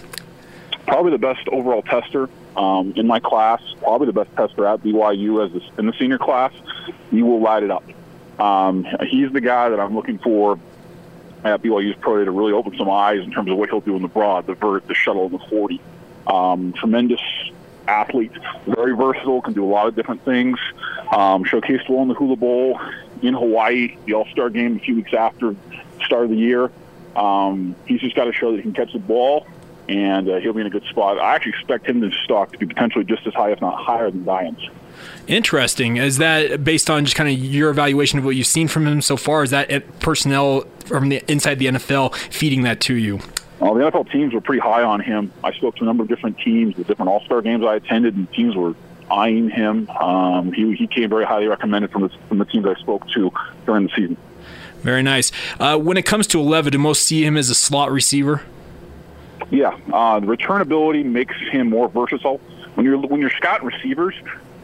Probably 0.91 1.13
the 1.13 1.19
best 1.19 1.47
overall 1.53 1.83
tester 1.83 2.29
um, 2.57 2.95
in 2.97 3.07
my 3.07 3.21
class. 3.21 3.63
Probably 3.79 4.09
the 4.09 4.13
best 4.13 4.35
tester 4.35 4.67
at 4.67 4.83
BYU 4.83 5.47
as 5.47 5.55
a, 5.55 5.79
in 5.79 5.87
the 5.87 5.93
senior 5.93 6.19
class. 6.19 6.53
He 7.13 7.23
will 7.23 7.41
light 7.41 7.63
it 7.63 7.71
up. 7.71 7.85
Um, 8.41 8.85
he's 9.07 9.31
the 9.31 9.41
guy 9.41 9.69
that 9.69 9.79
I'm 9.79 9.95
looking 9.95 10.19
for 10.19 10.59
at 11.45 11.63
BYU's 11.63 11.95
pro 12.01 12.19
day 12.19 12.25
to 12.25 12.33
really 12.33 12.53
open 12.53 12.77
some 12.77 12.91
eyes 12.91 13.21
in 13.21 13.31
terms 13.31 13.53
of 13.53 13.57
what 13.57 13.71
he'll 13.71 13.81
do 13.81 13.95
in 13.95 14.03
the 14.03 14.09
broad, 14.09 14.49
the 14.49 14.55
vert, 14.55 14.85
the 14.89 14.95
shuttle, 14.95 15.27
and 15.27 15.35
the 15.35 15.39
40. 15.49 15.81
Um, 16.27 16.73
tremendous 16.73 17.21
athlete, 17.87 18.33
very 18.67 18.97
versatile, 18.97 19.43
can 19.43 19.53
do 19.53 19.65
a 19.65 19.71
lot 19.71 19.87
of 19.87 19.95
different 19.95 20.25
things. 20.25 20.59
Um, 21.13 21.45
showcased 21.45 21.89
well 21.89 22.03
in 22.03 22.09
the 22.09 22.15
Hula 22.15 22.35
Bowl 22.35 22.81
in 23.23 23.35
Hawaii, 23.35 23.97
the 24.07 24.15
All 24.15 24.27
Star 24.27 24.51
game 24.51 24.75
a 24.75 24.81
few 24.81 24.97
weeks 24.97 25.15
after 25.15 25.51
the 25.53 26.05
start 26.05 26.25
of 26.25 26.31
the 26.31 26.37
year. 26.37 26.73
Um, 27.15 27.77
he's 27.87 28.01
just 28.01 28.17
got 28.17 28.25
to 28.25 28.33
show 28.33 28.51
that 28.51 28.57
he 28.57 28.63
can 28.63 28.73
catch 28.73 28.93
the 28.93 28.99
ball, 28.99 29.47
and 29.91 30.29
uh, 30.29 30.39
he'll 30.39 30.53
be 30.53 30.61
in 30.61 30.67
a 30.69 30.71
good 30.71 30.85
spot. 30.85 31.19
I 31.19 31.35
actually 31.35 31.51
expect 31.51 31.87
him 31.87 32.01
to 32.01 32.11
stock 32.25 32.53
to 32.53 32.59
be 32.59 32.67
potentially 32.67 33.05
just 33.05 33.27
as 33.27 33.35
high, 33.35 33.51
if 33.51 33.61
not 33.61 33.77
higher, 33.77 34.11
than 34.11 34.25
Dayan's. 34.25 34.71
Interesting. 35.27 35.97
Is 35.97 36.19
that 36.19 36.63
based 36.63 36.89
on 36.89 37.05
just 37.05 37.17
kind 37.17 37.29
of 37.29 37.37
your 37.37 37.71
evaluation 37.71 38.19
of 38.19 38.25
what 38.25 38.37
you've 38.37 38.47
seen 38.47 38.69
from 38.69 38.87
him 38.87 39.03
so 39.03 39.17
far? 39.17 39.43
Is 39.43 39.51
that 39.51 39.99
personnel 39.99 40.63
from 40.87 41.09
the 41.09 41.23
inside 41.31 41.59
the 41.59 41.67
NFL 41.67 42.15
feeding 42.15 42.63
that 42.63 42.81
to 42.83 42.95
you? 42.95 43.19
Well, 43.59 43.75
the 43.75 43.81
NFL 43.81 44.11
teams 44.11 44.33
were 44.33 44.41
pretty 44.41 44.61
high 44.61 44.83
on 44.83 45.01
him. 45.01 45.33
I 45.43 45.53
spoke 45.53 45.77
to 45.77 45.83
a 45.83 45.87
number 45.87 46.03
of 46.05 46.09
different 46.09 46.39
teams, 46.39 46.77
the 46.77 46.85
different 46.85 47.11
All 47.11 47.21
Star 47.23 47.43
games 47.43 47.65
I 47.65 47.77
attended, 47.77 48.17
and 48.17 48.31
teams 48.33 48.55
were 48.55 48.75
eyeing 49.11 49.51
him. 49.51 49.89
Um, 49.91 50.53
he, 50.53 50.75
he 50.77 50.87
came 50.87 51.11
very 51.11 51.25
highly 51.25 51.49
recommended 51.49 51.91
from 51.91 52.03
the, 52.03 52.11
from 52.29 52.39
the 52.39 52.45
teams 52.45 52.65
I 52.67 52.75
spoke 52.75 53.09
to 53.11 53.31
during 53.67 53.85
the 53.85 53.91
season. 53.91 54.17
Very 54.83 55.03
nice. 55.03 55.31
Uh, 55.59 55.77
when 55.79 55.97
it 55.97 56.07
comes 56.07 56.27
to 56.29 56.39
Aleva, 56.39 56.71
do 56.71 56.79
most 56.79 57.03
see 57.03 57.25
him 57.25 57.37
as 57.37 57.51
a 57.51 57.55
slot 57.55 57.91
receiver? 57.91 58.43
Yeah, 59.51 59.79
uh, 59.93 60.21
the 60.21 60.27
return 60.27 60.61
ability 60.61 61.03
makes 61.03 61.35
him 61.51 61.71
more 61.71 61.89
versatile. 61.89 62.39
When 62.75 62.87
you're 62.87 62.99
when 62.99 63.21
you're 63.21 63.31
scouting 63.31 63.67
receivers, 63.67 64.15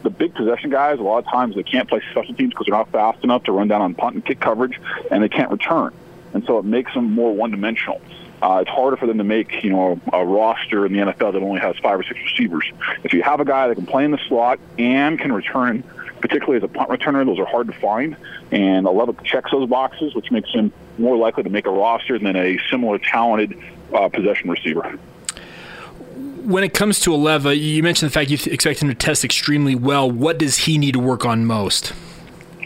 the 0.03 0.09
big 0.09 0.33
possession 0.33 0.69
guys, 0.69 0.99
a 0.99 1.03
lot 1.03 1.19
of 1.19 1.25
times 1.25 1.55
they 1.55 1.63
can't 1.63 1.89
play 1.89 2.01
special 2.11 2.33
teams 2.33 2.51
because 2.51 2.67
they're 2.67 2.77
not 2.77 2.91
fast 2.91 3.23
enough 3.23 3.43
to 3.45 3.51
run 3.51 3.67
down 3.67 3.81
on 3.81 3.95
punt 3.95 4.15
and 4.15 4.25
kick 4.25 4.39
coverage, 4.39 4.79
and 5.11 5.23
they 5.23 5.29
can't 5.29 5.51
return, 5.51 5.93
and 6.33 6.45
so 6.45 6.59
it 6.59 6.65
makes 6.65 6.93
them 6.93 7.11
more 7.11 7.33
one-dimensional 7.33 8.01
uh, 8.41 8.59
it's 8.61 8.69
harder 8.69 8.97
for 8.97 9.07
them 9.07 9.17
to 9.17 9.23
make 9.23 9.63
you 9.63 9.69
know 9.69 9.99
a 10.13 10.25
roster 10.25 10.85
in 10.85 10.93
the 10.93 10.99
NFL 10.99 11.33
that 11.33 11.41
only 11.41 11.59
has 11.59 11.75
five 11.77 11.99
or 11.99 12.03
six 12.03 12.19
receivers. 12.19 12.71
If 13.03 13.13
you 13.13 13.23
have 13.23 13.39
a 13.39 13.45
guy 13.45 13.67
that 13.67 13.75
can 13.75 13.85
play 13.85 14.05
in 14.05 14.11
the 14.11 14.19
slot 14.27 14.59
and 14.77 15.19
can 15.19 15.31
return, 15.31 15.83
particularly 16.21 16.57
as 16.57 16.63
a 16.63 16.67
punt 16.67 16.89
returner, 16.89 17.25
those 17.25 17.39
are 17.39 17.45
hard 17.45 17.67
to 17.67 17.73
find. 17.73 18.15
And 18.51 18.85
Aleva 18.85 19.21
checks 19.23 19.51
those 19.51 19.69
boxes, 19.69 20.15
which 20.15 20.31
makes 20.31 20.49
him 20.49 20.71
more 20.97 21.17
likely 21.17 21.43
to 21.43 21.49
make 21.49 21.65
a 21.65 21.71
roster 21.71 22.17
than 22.19 22.35
a 22.35 22.59
similar 22.69 22.99
talented 22.99 23.57
uh, 23.93 24.09
possession 24.09 24.49
receiver 24.49 24.97
when 26.47 26.63
it 26.63 26.73
comes 26.73 27.01
to 27.01 27.09
Aleva, 27.09 27.59
you 27.59 27.83
mentioned 27.83 28.09
the 28.09 28.13
fact 28.13 28.29
you 28.29 28.37
expect 28.53 28.81
him 28.81 28.87
to 28.87 28.95
test 28.95 29.25
extremely 29.25 29.75
well. 29.75 30.09
What 30.09 30.37
does 30.37 30.55
he 30.55 30.77
need 30.77 30.93
to 30.93 30.99
work 30.99 31.25
on 31.25 31.45
most? 31.45 31.91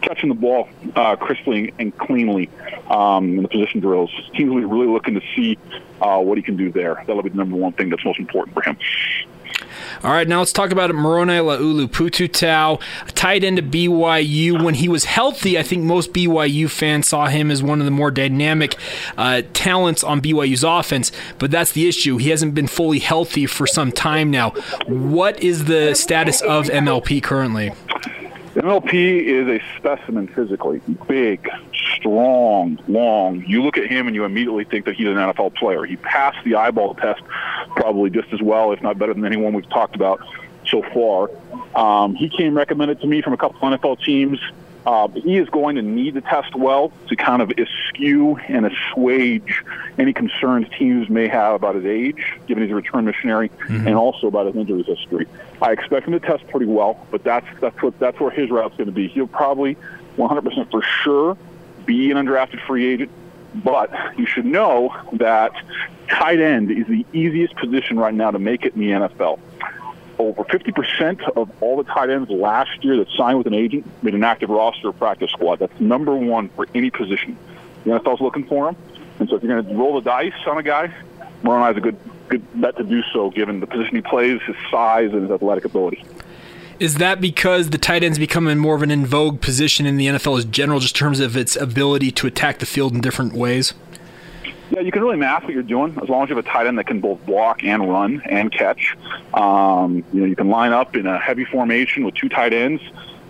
catching 0.01 0.29
the 0.29 0.35
ball 0.35 0.67
uh, 0.95 1.15
crisply 1.15 1.73
and 1.79 1.95
cleanly 1.97 2.49
um, 2.89 3.37
in 3.37 3.43
the 3.43 3.47
position 3.47 3.79
drills. 3.79 4.11
Teams 4.35 4.49
will 4.49 4.59
be 4.59 4.65
really 4.65 4.87
looking 4.87 5.13
to 5.13 5.21
see 5.35 5.57
uh, 6.01 6.19
what 6.19 6.37
he 6.37 6.43
can 6.43 6.57
do 6.57 6.71
there. 6.71 7.03
That'll 7.07 7.23
be 7.23 7.29
the 7.29 7.37
number 7.37 7.55
one 7.55 7.73
thing 7.73 7.89
that's 7.89 8.03
most 8.03 8.19
important 8.19 8.53
for 8.53 8.61
him. 8.61 8.77
All 10.03 10.09
right, 10.09 10.27
now 10.27 10.39
let's 10.39 10.51
talk 10.51 10.71
about 10.71 10.93
Moroni 10.95 11.33
Laulu 11.33 11.87
Pututau, 11.87 12.81
tight 13.13 13.43
end 13.43 13.59
of 13.59 13.65
BYU. 13.65 14.63
When 14.63 14.73
he 14.73 14.89
was 14.89 15.05
healthy, 15.05 15.59
I 15.59 15.63
think 15.63 15.83
most 15.83 16.11
BYU 16.11 16.67
fans 16.71 17.07
saw 17.07 17.27
him 17.27 17.51
as 17.51 17.61
one 17.61 17.79
of 17.79 17.85
the 17.85 17.91
more 17.91 18.09
dynamic 18.09 18.77
uh, 19.15 19.43
talents 19.53 20.03
on 20.03 20.19
BYU's 20.19 20.63
offense, 20.63 21.11
but 21.37 21.51
that's 21.51 21.73
the 21.73 21.87
issue. 21.87 22.17
He 22.17 22.31
hasn't 22.31 22.55
been 22.55 22.65
fully 22.65 22.97
healthy 22.97 23.45
for 23.45 23.67
some 23.67 23.91
time 23.91 24.31
now. 24.31 24.51
What 24.87 25.39
is 25.43 25.65
the 25.65 25.93
status 25.93 26.41
of 26.41 26.65
MLP 26.65 27.21
currently? 27.21 27.71
MLP 28.55 29.21
is 29.21 29.47
a 29.47 29.63
specimen 29.77 30.27
physically, 30.29 30.81
big, 31.07 31.47
strong, 31.95 32.79
long. 32.87 33.43
You 33.45 33.63
look 33.63 33.77
at 33.77 33.87
him 33.87 34.07
and 34.07 34.15
you 34.15 34.25
immediately 34.25 34.63
think 34.63 34.85
that 34.85 34.95
he's 34.95 35.07
an 35.07 35.15
NFL 35.15 35.55
player. 35.55 35.83
He 35.85 35.95
passed 35.97 36.43
the 36.43 36.55
eyeball 36.55 36.95
test 36.95 37.21
probably 37.75 38.09
just 38.09 38.31
as 38.33 38.41
well, 38.41 38.71
if 38.71 38.81
not 38.81 38.97
better 38.97 39.13
than 39.13 39.25
anyone 39.25 39.53
we've 39.53 39.69
talked 39.69 39.95
about 39.95 40.21
so 40.67 40.81
far. 40.93 41.29
Um, 41.75 42.15
he 42.15 42.29
came 42.29 42.55
recommended 42.55 43.01
to 43.01 43.07
me 43.07 43.21
from 43.21 43.33
a 43.33 43.37
couple 43.37 43.59
NFL 43.59 44.03
teams. 44.03 44.39
Uh, 44.85 45.07
he 45.09 45.37
is 45.37 45.47
going 45.49 45.75
to 45.75 45.81
need 45.83 46.15
to 46.15 46.21
test 46.21 46.55
well 46.55 46.91
to 47.07 47.15
kind 47.15 47.41
of 47.41 47.51
eschew 47.51 48.35
and 48.47 48.65
assuage 48.65 49.63
any 49.99 50.11
concerns 50.11 50.67
teams 50.77 51.07
may 51.07 51.27
have 51.27 51.53
about 51.53 51.75
his 51.75 51.85
age, 51.85 52.33
given 52.47 52.63
he's 52.63 52.71
a 52.71 52.75
return 52.75 53.05
missionary, 53.05 53.49
mm-hmm. 53.49 53.87
and 53.87 53.95
also 53.95 54.25
about 54.25 54.47
his 54.47 54.55
injury 54.55 54.81
history. 54.81 55.27
I 55.61 55.71
expect 55.71 56.07
him 56.07 56.13
to 56.13 56.19
test 56.19 56.47
pretty 56.47 56.65
well, 56.65 57.05
but 57.11 57.23
that's 57.23 57.45
that's 57.59 57.79
what 57.83 57.99
that's 57.99 58.19
where 58.19 58.31
his 58.31 58.49
route's 58.49 58.75
going 58.75 58.87
to 58.87 58.91
be. 58.91 59.07
He'll 59.07 59.27
probably 59.27 59.77
100% 60.17 60.71
for 60.71 60.81
sure 60.81 61.37
be 61.85 62.11
an 62.11 62.17
undrafted 62.17 62.65
free 62.65 62.93
agent, 62.93 63.11
but 63.55 63.91
you 64.17 64.25
should 64.25 64.45
know 64.45 64.95
that 65.13 65.51
tight 66.07 66.39
end 66.39 66.71
is 66.71 66.87
the 66.87 67.05
easiest 67.13 67.55
position 67.55 67.97
right 67.97 68.13
now 68.13 68.31
to 68.31 68.39
make 68.39 68.65
it 68.65 68.75
in 68.75 68.81
the 68.81 68.91
NFL 68.91 69.39
over 70.21 70.43
50% 70.43 71.35
of 71.35 71.49
all 71.61 71.77
the 71.77 71.83
tight 71.83 72.09
ends 72.09 72.29
last 72.29 72.83
year 72.83 72.97
that 72.97 73.07
signed 73.17 73.37
with 73.39 73.47
an 73.47 73.53
agent 73.53 73.85
made 74.03 74.13
an 74.13 74.23
active 74.23 74.49
roster 74.49 74.89
or 74.89 74.93
practice 74.93 75.31
squad. 75.31 75.59
That's 75.59 75.79
number 75.79 76.15
one 76.15 76.49
for 76.49 76.67
any 76.75 76.91
position. 76.91 77.37
The 77.83 77.91
NFL's 77.91 78.21
looking 78.21 78.45
for 78.45 78.69
him. 78.69 78.75
And 79.19 79.27
so 79.29 79.35
if 79.35 79.43
you're 79.43 79.61
going 79.61 79.65
to 79.65 79.75
roll 79.75 79.95
the 79.95 80.01
dice 80.01 80.33
on 80.45 80.57
a 80.57 80.63
guy, 80.63 80.93
Moroni 81.43 81.71
is 81.71 81.77
a 81.77 81.81
good 81.81 81.97
good 82.27 82.61
bet 82.61 82.77
to 82.77 82.83
do 82.83 83.01
so 83.11 83.29
given 83.29 83.59
the 83.59 83.67
position 83.67 83.95
he 83.95 84.01
plays, 84.01 84.41
his 84.43 84.55
size, 84.69 85.11
and 85.11 85.23
his 85.23 85.31
athletic 85.31 85.65
ability. 85.65 86.05
Is 86.81 86.95
that 86.95 87.21
because 87.21 87.69
the 87.69 87.77
tight 87.77 88.03
end's 88.03 88.17
becoming 88.17 88.57
more 88.57 88.73
of 88.73 88.81
an 88.81 88.89
in 88.89 89.05
vogue 89.05 89.39
position 89.39 89.85
in 89.85 89.97
the 89.97 90.07
NFL 90.07 90.39
as 90.39 90.45
general, 90.45 90.79
just 90.79 90.95
in 90.95 90.99
terms 90.99 91.19
of 91.19 91.37
its 91.37 91.55
ability 91.55 92.09
to 92.13 92.25
attack 92.25 92.57
the 92.57 92.65
field 92.65 92.95
in 92.95 93.01
different 93.01 93.33
ways? 93.33 93.75
Yeah, 94.71 94.79
you 94.79 94.91
can 94.91 95.03
really 95.03 95.17
mask 95.17 95.43
what 95.43 95.53
you're 95.53 95.61
doing 95.61 95.95
as 96.01 96.09
long 96.09 96.23
as 96.23 96.29
you 96.29 96.35
have 96.35 96.43
a 96.43 96.49
tight 96.49 96.65
end 96.65 96.79
that 96.79 96.87
can 96.87 96.99
both 96.99 97.23
block 97.27 97.63
and 97.63 97.87
run 97.87 98.23
and 98.25 98.51
catch. 98.51 98.97
Um, 99.35 100.03
you 100.11 100.21
know, 100.21 100.25
you 100.25 100.35
can 100.35 100.49
line 100.49 100.73
up 100.73 100.95
in 100.95 101.05
a 101.05 101.19
heavy 101.19 101.45
formation 101.45 102.03
with 102.03 102.15
two 102.15 102.29
tight 102.29 102.51
ends 102.51 102.81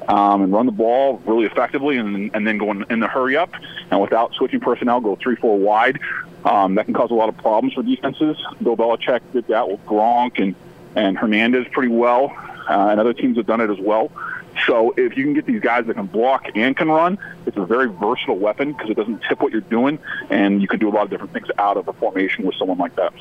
um, 0.08 0.44
and 0.44 0.54
run 0.54 0.66
the 0.66 0.72
ball 0.72 1.22
really 1.26 1.46
effectively, 1.46 1.98
and, 1.98 2.34
and 2.34 2.48
then 2.48 2.58
go 2.58 2.72
in, 2.72 2.86
in 2.90 3.02
the 3.02 3.08
hurry 3.10 3.36
up 3.36 3.54
and 3.90 4.00
without 4.00 4.34
switching 4.34 4.62
personnel, 4.62 5.02
go 5.02 5.18
three, 5.18 5.36
four 5.36 5.60
wide. 5.60 6.00
Um, 6.46 6.76
that 6.76 6.86
can 6.86 6.94
cause 6.94 7.12
a 7.12 7.16
lot 7.16 7.28
of 7.28 7.36
problems 7.36 7.74
for 7.74 7.84
defenses. 7.84 8.38
Bill 8.64 8.78
Belichick 8.78 9.20
did 9.34 9.46
that 9.48 9.68
with 9.68 9.86
Gronk 9.86 10.42
and 10.42 10.56
and 10.96 11.18
Hernandez 11.18 11.68
pretty 11.72 11.88
well, 11.88 12.36
uh, 12.72 12.90
and 12.90 13.00
other 13.00 13.14
teams 13.14 13.38
have 13.38 13.46
done 13.46 13.62
it 13.62 13.70
as 13.70 13.80
well. 13.80 14.12
So 14.68 14.94
if 14.98 15.18
you 15.18 15.24
can 15.24 15.34
get 15.34 15.46
these 15.46 15.62
guys 15.62 15.86
that 15.88 15.96
can 15.96 16.08
block 16.08 16.46
and 16.56 16.76
can 16.76 16.90
run, 16.90 17.18
it's 17.46 17.58
a 17.58 17.66
very 17.66 17.88
versatile 17.88 18.38
weapon 18.38 18.74
because 18.74 18.90
it 18.90 18.96
doesn't 18.96 19.22
tip 19.28 19.42
what 19.42 19.52
you're 19.52 19.62
doing, 19.62 20.00
and 20.30 20.62
you 20.62 20.68
can 20.68 20.80
do 20.80 20.90
a 20.90 20.94
lot 20.94 21.04
of 21.04 21.10
different 21.10 21.34
things 21.34 21.48
out 21.58 21.78
of 21.78 21.88
a 21.88 21.94
formation 21.94 22.46
with 22.46 22.56
someone 22.56 22.78
like 22.78 22.96
that. 22.96 23.14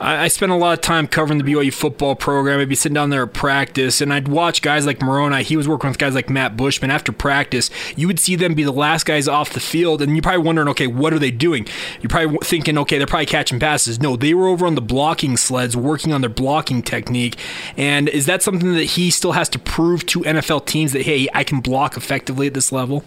I, 0.00 0.24
I 0.24 0.28
spent 0.28 0.52
a 0.52 0.56
lot 0.56 0.78
of 0.78 0.80
time 0.80 1.06
covering 1.06 1.38
the 1.38 1.44
BYU 1.44 1.72
football 1.72 2.14
program. 2.14 2.60
I'd 2.60 2.68
be 2.68 2.74
sitting 2.74 2.94
down 2.94 3.10
there 3.10 3.24
at 3.24 3.32
practice, 3.32 4.00
and 4.00 4.12
I'd 4.12 4.28
watch 4.28 4.62
guys 4.62 4.86
like 4.86 5.02
Moroni. 5.02 5.42
He 5.42 5.56
was 5.56 5.68
working 5.68 5.88
with 5.88 5.98
guys 5.98 6.14
like 6.14 6.30
Matt 6.30 6.56
Bushman. 6.56 6.90
After 6.90 7.12
practice, 7.12 7.70
you 7.96 8.06
would 8.06 8.18
see 8.18 8.36
them 8.36 8.54
be 8.54 8.62
the 8.62 8.72
last 8.72 9.04
guys 9.04 9.28
off 9.28 9.52
the 9.52 9.60
field, 9.60 10.02
and 10.02 10.12
you're 10.12 10.22
probably 10.22 10.44
wondering, 10.44 10.68
okay, 10.68 10.86
what 10.86 11.12
are 11.12 11.18
they 11.18 11.30
doing? 11.30 11.66
You're 12.00 12.10
probably 12.10 12.38
thinking, 12.42 12.78
okay, 12.78 12.98
they're 12.98 13.06
probably 13.06 13.26
catching 13.26 13.58
passes. 13.58 14.00
No, 14.00 14.16
they 14.16 14.34
were 14.34 14.48
over 14.48 14.66
on 14.66 14.74
the 14.74 14.82
blocking 14.82 15.36
sleds, 15.36 15.76
working 15.76 16.12
on 16.12 16.20
their 16.20 16.30
blocking 16.30 16.82
technique. 16.82 17.36
And 17.76 18.08
is 18.08 18.26
that 18.26 18.42
something 18.42 18.74
that 18.74 18.84
he 18.84 19.10
still 19.10 19.32
has 19.32 19.48
to 19.50 19.58
prove 19.58 20.06
to 20.06 20.20
NFL 20.20 20.66
teams 20.66 20.92
that 20.92 21.02
hey, 21.02 21.28
I 21.34 21.44
can 21.44 21.60
block 21.60 21.96
effectively 21.96 22.46
at 22.46 22.54
this 22.54 22.72
level? 22.72 23.04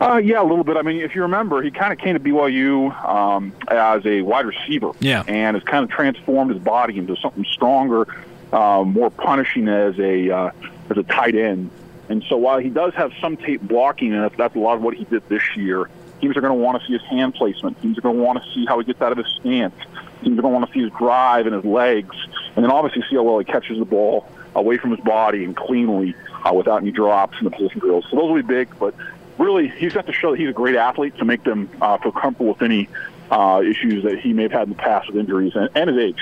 Uh, 0.00 0.16
yeah, 0.18 0.42
a 0.42 0.44
little 0.44 0.64
bit. 0.64 0.76
I 0.76 0.82
mean, 0.82 1.00
if 1.00 1.14
you 1.14 1.22
remember, 1.22 1.62
he 1.62 1.70
kind 1.70 1.92
of 1.92 1.98
came 1.98 2.14
to 2.14 2.20
BYU 2.20 2.92
um, 3.08 3.52
as 3.68 4.04
a 4.04 4.20
wide 4.20 4.44
receiver, 4.44 4.92
yeah, 5.00 5.24
and 5.26 5.56
has 5.56 5.64
kind 5.64 5.84
of 5.84 5.90
transformed 5.90 6.52
his 6.52 6.62
body 6.62 6.98
into 6.98 7.16
something 7.16 7.44
stronger, 7.44 8.06
uh, 8.52 8.84
more 8.84 9.10
punishing 9.10 9.68
as 9.68 9.98
a 9.98 10.30
uh, 10.30 10.50
as 10.90 10.98
a 10.98 11.02
tight 11.02 11.34
end. 11.34 11.70
And 12.08 12.22
so 12.28 12.36
while 12.36 12.58
he 12.58 12.68
does 12.68 12.94
have 12.94 13.12
some 13.20 13.36
tape 13.36 13.62
blocking, 13.62 14.12
and 14.12 14.24
if 14.24 14.36
that's 14.36 14.54
a 14.54 14.58
lot 14.58 14.74
of 14.76 14.82
what 14.82 14.94
he 14.94 15.04
did 15.04 15.26
this 15.28 15.42
year, 15.56 15.88
teams 16.20 16.36
are 16.36 16.40
going 16.40 16.56
to 16.56 16.62
want 16.62 16.80
to 16.80 16.86
see 16.86 16.92
his 16.92 17.02
hand 17.02 17.34
placement. 17.34 17.80
Teams 17.80 17.98
are 17.98 18.02
going 18.02 18.16
to 18.16 18.22
want 18.22 18.42
to 18.42 18.52
see 18.52 18.66
how 18.66 18.78
he 18.78 18.84
gets 18.84 19.00
out 19.00 19.12
of 19.12 19.18
his 19.18 19.26
stance. 19.40 19.74
Teams 20.22 20.38
are 20.38 20.42
going 20.42 20.52
to 20.52 20.58
want 20.58 20.66
to 20.66 20.72
see 20.72 20.82
his 20.82 20.92
drive 20.92 21.46
and 21.46 21.54
his 21.54 21.64
legs, 21.64 22.14
and 22.54 22.64
then 22.64 22.70
obviously 22.70 23.02
see 23.08 23.16
how 23.16 23.22
well 23.22 23.38
he 23.38 23.44
catches 23.44 23.78
the 23.78 23.84
ball 23.84 24.28
away 24.54 24.78
from 24.78 24.90
his 24.90 25.00
body 25.00 25.44
and 25.44 25.56
cleanly 25.56 26.14
uh, 26.44 26.52
without 26.52 26.80
any 26.80 26.90
drops 26.90 27.36
in 27.38 27.44
the 27.44 27.50
position 27.50 27.80
drills. 27.80 28.04
So 28.10 28.16
those 28.16 28.28
will 28.30 28.36
be 28.36 28.42
big, 28.42 28.68
but 28.78 28.94
really, 29.38 29.68
he's 29.68 29.92
got 29.92 30.06
to 30.06 30.12
show 30.12 30.32
that 30.32 30.40
he's 30.40 30.48
a 30.48 30.52
great 30.52 30.76
athlete 30.76 31.16
to 31.18 31.24
make 31.24 31.44
them 31.44 31.68
uh, 31.80 31.98
feel 31.98 32.12
comfortable 32.12 32.52
with 32.52 32.62
any 32.62 32.88
uh, 33.30 33.62
issues 33.64 34.04
that 34.04 34.18
he 34.18 34.32
may 34.32 34.44
have 34.44 34.52
had 34.52 34.62
in 34.64 34.70
the 34.70 34.76
past 34.76 35.08
with 35.08 35.16
injuries 35.16 35.52
and, 35.54 35.68
and 35.74 35.90
his 35.90 35.98
age. 35.98 36.18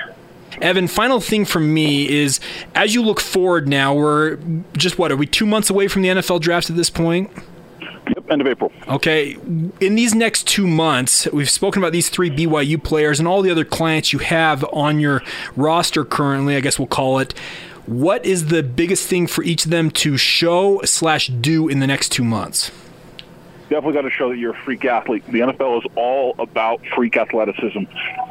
Evan, 0.61 0.87
final 0.87 1.21
thing 1.21 1.45
from 1.45 1.73
me 1.75 2.09
is 2.09 2.41
as 2.75 2.95
you 2.95 3.03
look 3.03 3.21
forward 3.21 3.69
now, 3.69 3.95
we're 3.95 4.39
just 4.77 4.99
what 4.99 5.11
are 5.11 5.17
we 5.17 5.27
two 5.27 5.47
months 5.47 5.69
away 5.71 5.89
from 5.89 6.03
the 6.03 6.09
NFL 6.09 6.41
draft 6.41 6.71
at 6.71 6.77
this 6.77 6.91
point? 6.91 7.31
Yep, 7.81 8.31
end 8.31 8.41
of 8.41 8.47
April. 8.47 8.71
Okay. 8.89 9.33
In 9.81 9.95
these 9.95 10.15
next 10.15 10.47
two 10.47 10.67
months, 10.67 11.27
we've 11.33 11.51
spoken 11.51 11.83
about 11.83 11.93
these 11.93 12.09
three 12.09 12.31
BYU 12.31 12.83
players 12.83 13.19
and 13.19 13.27
all 13.27 13.43
the 13.43 13.51
other 13.51 13.65
clients 13.65 14.13
you 14.13 14.19
have 14.21 14.65
on 14.73 15.01
your 15.01 15.23
roster 15.57 16.05
currently, 16.05 16.57
I 16.57 16.61
guess 16.61 16.79
we'll 16.79 16.87
call 16.87 17.19
it. 17.19 17.33
What 17.87 18.25
is 18.25 18.47
the 18.47 18.63
biggest 18.63 19.09
thing 19.09 19.27
for 19.27 19.43
each 19.43 19.65
of 19.65 19.71
them 19.71 19.91
to 19.93 20.17
show 20.17 20.81
slash 20.85 21.29
do 21.29 21.69
in 21.69 21.81
the 21.81 21.87
next 21.87 22.11
two 22.11 22.25
months? 22.25 22.71
Definitely 23.69 23.95
got 23.95 24.03
to 24.03 24.11
show 24.11 24.31
that 24.31 24.39
you're 24.39 24.55
a 24.55 24.63
freak 24.63 24.85
athlete. 24.85 25.25
The 25.27 25.41
NFL 25.41 25.85
is 25.85 25.93
all 25.97 26.35
about 26.39 26.81
freak 26.95 27.17
athleticism. 27.17 27.85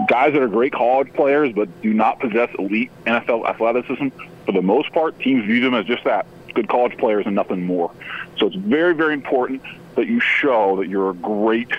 Guys 0.08 0.34
that 0.34 0.42
are 0.42 0.48
great 0.48 0.74
college 0.74 1.12
players 1.14 1.54
but 1.54 1.82
do 1.82 1.94
not 1.94 2.20
possess 2.20 2.50
elite 2.58 2.92
NFL 3.06 3.48
athleticism, 3.48 4.10
for 4.46 4.52
the 4.52 4.62
most 4.62 4.92
part, 4.92 5.20
teams 5.20 5.46
view 5.46 5.62
them 5.62 5.74
as 5.74 5.86
just 5.86 6.04
that 6.04 6.26
good 6.54 6.70
college 6.70 6.98
players 6.98 7.26
and 7.26 7.36
nothing 7.36 7.64
more. 7.64 7.92
So 8.38 8.48
it's 8.48 8.56
very, 8.56 8.94
very 8.94 9.14
important 9.14 9.62
that 9.96 10.08
you 10.08 10.20
show 10.20 10.78
that 10.78 10.88
you're 10.88 11.12
a 11.12 11.16
great, 11.16 11.72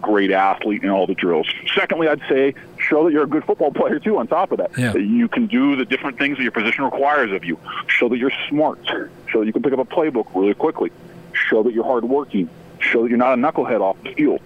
great 0.00 0.30
athlete 0.30 0.82
in 0.82 0.90
all 0.90 1.06
the 1.06 1.14
drills. 1.14 1.46
Secondly, 1.74 2.08
I'd 2.08 2.20
say 2.28 2.54
show 2.78 3.04
that 3.04 3.12
you're 3.12 3.24
a 3.24 3.28
good 3.28 3.44
football 3.44 3.72
player 3.72 3.98
too. 3.98 4.18
On 4.18 4.26
top 4.26 4.52
of 4.52 4.58
that, 4.58 4.70
yeah. 4.78 4.92
that 4.92 5.02
you 5.02 5.28
can 5.28 5.46
do 5.46 5.76
the 5.76 5.84
different 5.84 6.18
things 6.18 6.36
that 6.36 6.42
your 6.42 6.52
position 6.52 6.84
requires 6.84 7.32
of 7.32 7.44
you. 7.44 7.58
Show 7.86 8.08
that 8.08 8.18
you're 8.18 8.32
smart. 8.48 8.78
Show 8.86 9.40
that 9.40 9.46
you 9.46 9.52
can 9.52 9.62
pick 9.62 9.72
up 9.72 9.78
a 9.78 9.84
playbook 9.84 10.26
really 10.34 10.54
quickly. 10.54 10.90
Show 11.32 11.62
that 11.62 11.72
you're 11.72 11.84
hardworking 11.84 12.48
show 12.80 13.02
that 13.02 13.08
you're 13.08 13.18
not 13.18 13.34
a 13.34 13.40
knucklehead 13.40 13.80
off 13.80 13.96
the 14.02 14.12
field, 14.14 14.40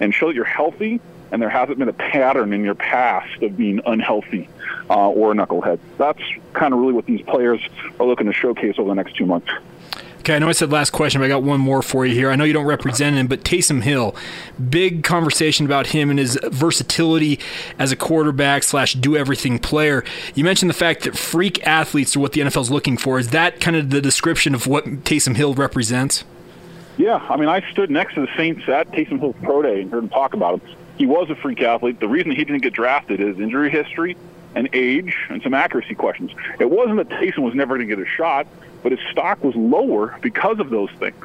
and 0.00 0.14
show 0.14 0.28
that 0.28 0.34
you're 0.34 0.44
healthy 0.44 1.00
and 1.32 1.42
there 1.42 1.48
hasn't 1.48 1.78
been 1.78 1.88
a 1.88 1.92
pattern 1.92 2.52
in 2.52 2.64
your 2.64 2.74
past 2.74 3.42
of 3.42 3.56
being 3.56 3.80
unhealthy 3.84 4.48
uh, 4.88 5.08
or 5.10 5.32
a 5.32 5.34
knucklehead. 5.34 5.78
That's 5.98 6.22
kind 6.52 6.72
of 6.72 6.80
really 6.80 6.92
what 6.92 7.06
these 7.06 7.22
players 7.22 7.60
are 7.98 8.06
looking 8.06 8.26
to 8.26 8.32
showcase 8.32 8.76
over 8.78 8.88
the 8.88 8.94
next 8.94 9.16
two 9.16 9.26
months. 9.26 9.50
Okay, 10.20 10.34
I 10.34 10.38
know 10.40 10.48
I 10.48 10.52
said 10.52 10.72
last 10.72 10.90
question, 10.90 11.20
but 11.20 11.26
I 11.26 11.28
got 11.28 11.44
one 11.44 11.60
more 11.60 11.82
for 11.82 12.04
you 12.04 12.12
here. 12.12 12.30
I 12.30 12.36
know 12.36 12.42
you 12.42 12.52
don't 12.52 12.66
represent 12.66 13.14
him, 13.14 13.28
but 13.28 13.44
Taysom 13.44 13.82
Hill, 13.82 14.16
big 14.70 15.04
conversation 15.04 15.66
about 15.66 15.88
him 15.88 16.10
and 16.10 16.18
his 16.18 16.36
versatility 16.46 17.38
as 17.78 17.92
a 17.92 17.96
quarterback 17.96 18.64
slash 18.64 18.94
do 18.94 19.16
everything 19.16 19.60
player. 19.60 20.04
You 20.34 20.42
mentioned 20.42 20.68
the 20.68 20.74
fact 20.74 21.04
that 21.04 21.16
freak 21.16 21.64
athletes 21.64 22.16
are 22.16 22.20
what 22.20 22.32
the 22.32 22.40
NFL 22.40 22.62
is 22.62 22.70
looking 22.72 22.96
for. 22.96 23.20
Is 23.20 23.28
that 23.28 23.60
kind 23.60 23.76
of 23.76 23.90
the 23.90 24.00
description 24.00 24.52
of 24.52 24.66
what 24.66 24.84
Taysom 25.04 25.36
Hill 25.36 25.54
represents? 25.54 26.24
Yeah, 26.96 27.16
I 27.28 27.36
mean, 27.36 27.48
I 27.48 27.68
stood 27.72 27.90
next 27.90 28.14
to 28.14 28.22
the 28.22 28.28
Saints 28.36 28.68
at 28.68 28.90
Taysom 28.90 29.20
Hill's 29.20 29.36
pro 29.42 29.62
day 29.62 29.82
and 29.82 29.90
heard 29.90 30.04
him 30.04 30.08
talk 30.08 30.34
about 30.34 30.60
him. 30.60 30.76
He 30.96 31.06
was 31.06 31.28
a 31.28 31.36
freak 31.36 31.60
athlete. 31.60 32.00
The 32.00 32.08
reason 32.08 32.30
he 32.30 32.44
didn't 32.44 32.62
get 32.62 32.72
drafted 32.72 33.20
is 33.20 33.38
injury 33.38 33.70
history 33.70 34.16
and 34.54 34.68
age 34.72 35.14
and 35.28 35.42
some 35.42 35.52
accuracy 35.52 35.94
questions. 35.94 36.32
It 36.58 36.70
wasn't 36.70 36.96
that 36.96 37.08
Taysom 37.20 37.40
was 37.40 37.54
never 37.54 37.76
going 37.76 37.86
to 37.86 37.96
get 37.96 38.02
a 38.02 38.08
shot, 38.08 38.46
but 38.82 38.92
his 38.92 39.00
stock 39.10 39.44
was 39.44 39.54
lower 39.54 40.18
because 40.22 40.58
of 40.58 40.70
those 40.70 40.90
things. 40.98 41.22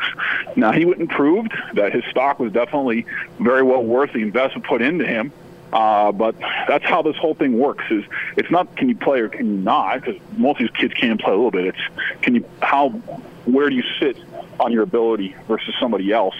Now, 0.57 0.73
he 0.73 0.83
went 0.83 0.99
and 0.99 1.09
proved 1.09 1.53
that 1.75 1.93
his 1.93 2.03
stock 2.05 2.39
was 2.39 2.51
definitely 2.51 3.05
very 3.39 3.63
well 3.63 3.83
worth 3.83 4.11
the 4.11 4.21
investment 4.21 4.67
put 4.67 4.81
into 4.81 5.05
him. 5.05 5.31
Uh, 5.71 6.11
but 6.11 6.35
that's 6.67 6.83
how 6.83 7.01
this 7.01 7.15
whole 7.15 7.33
thing 7.33 7.57
works. 7.57 7.85
Is 7.89 8.03
it's 8.35 8.51
not 8.51 8.75
can 8.75 8.89
you 8.89 8.95
play 8.95 9.21
or 9.21 9.29
can 9.29 9.45
you 9.45 9.57
not? 9.57 10.01
Because 10.01 10.21
most 10.35 10.59
of 10.59 10.67
these 10.67 10.77
kids 10.77 10.93
can 10.93 11.17
play 11.17 11.31
a 11.31 11.35
little 11.35 11.49
bit. 11.49 11.67
It's 11.67 12.21
can 12.21 12.35
you 12.35 12.45
how 12.61 12.89
where 13.45 13.69
do 13.69 13.75
you 13.77 13.83
sit 13.97 14.17
on 14.61 14.71
your 14.71 14.83
ability 14.83 15.35
versus 15.47 15.73
somebody 15.79 16.11
else. 16.11 16.35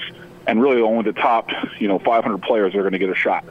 And 0.48 0.62
really, 0.62 0.82
only 0.82 1.04
the 1.04 1.20
top, 1.20 1.50
you 1.80 1.88
know, 1.88 2.00
500 2.00 2.42
players 2.42 2.74
are 2.76 2.82
going 2.82 2.94
to 2.94 3.00
get 3.00 3.10
a 3.10 3.16
shot. 3.16 3.46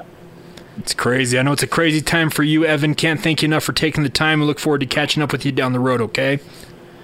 It's 0.79 0.95
crazy. 0.95 1.39
I 1.39 1.43
know 1.43 1.53
it's 1.53 1.63
a 1.63 1.69
crazy 1.69 2.01
time 2.01 2.31
for 2.31 2.43
you, 2.43 2.65
Evan. 2.65 2.95
Can't 2.95 3.21
thank 3.21 3.43
you 3.43 3.47
enough 3.47 3.65
for 3.65 3.73
taking 3.73 4.03
the 4.03 4.09
time. 4.09 4.41
We 4.41 4.47
look 4.47 4.59
forward 4.59 4.81
to 4.81 4.87
catching 4.87 5.23
up 5.23 5.31
with 5.33 5.45
you 5.45 5.53
down 5.53 5.73
the 5.73 5.81
road, 5.81 6.01
okay? 6.01 6.41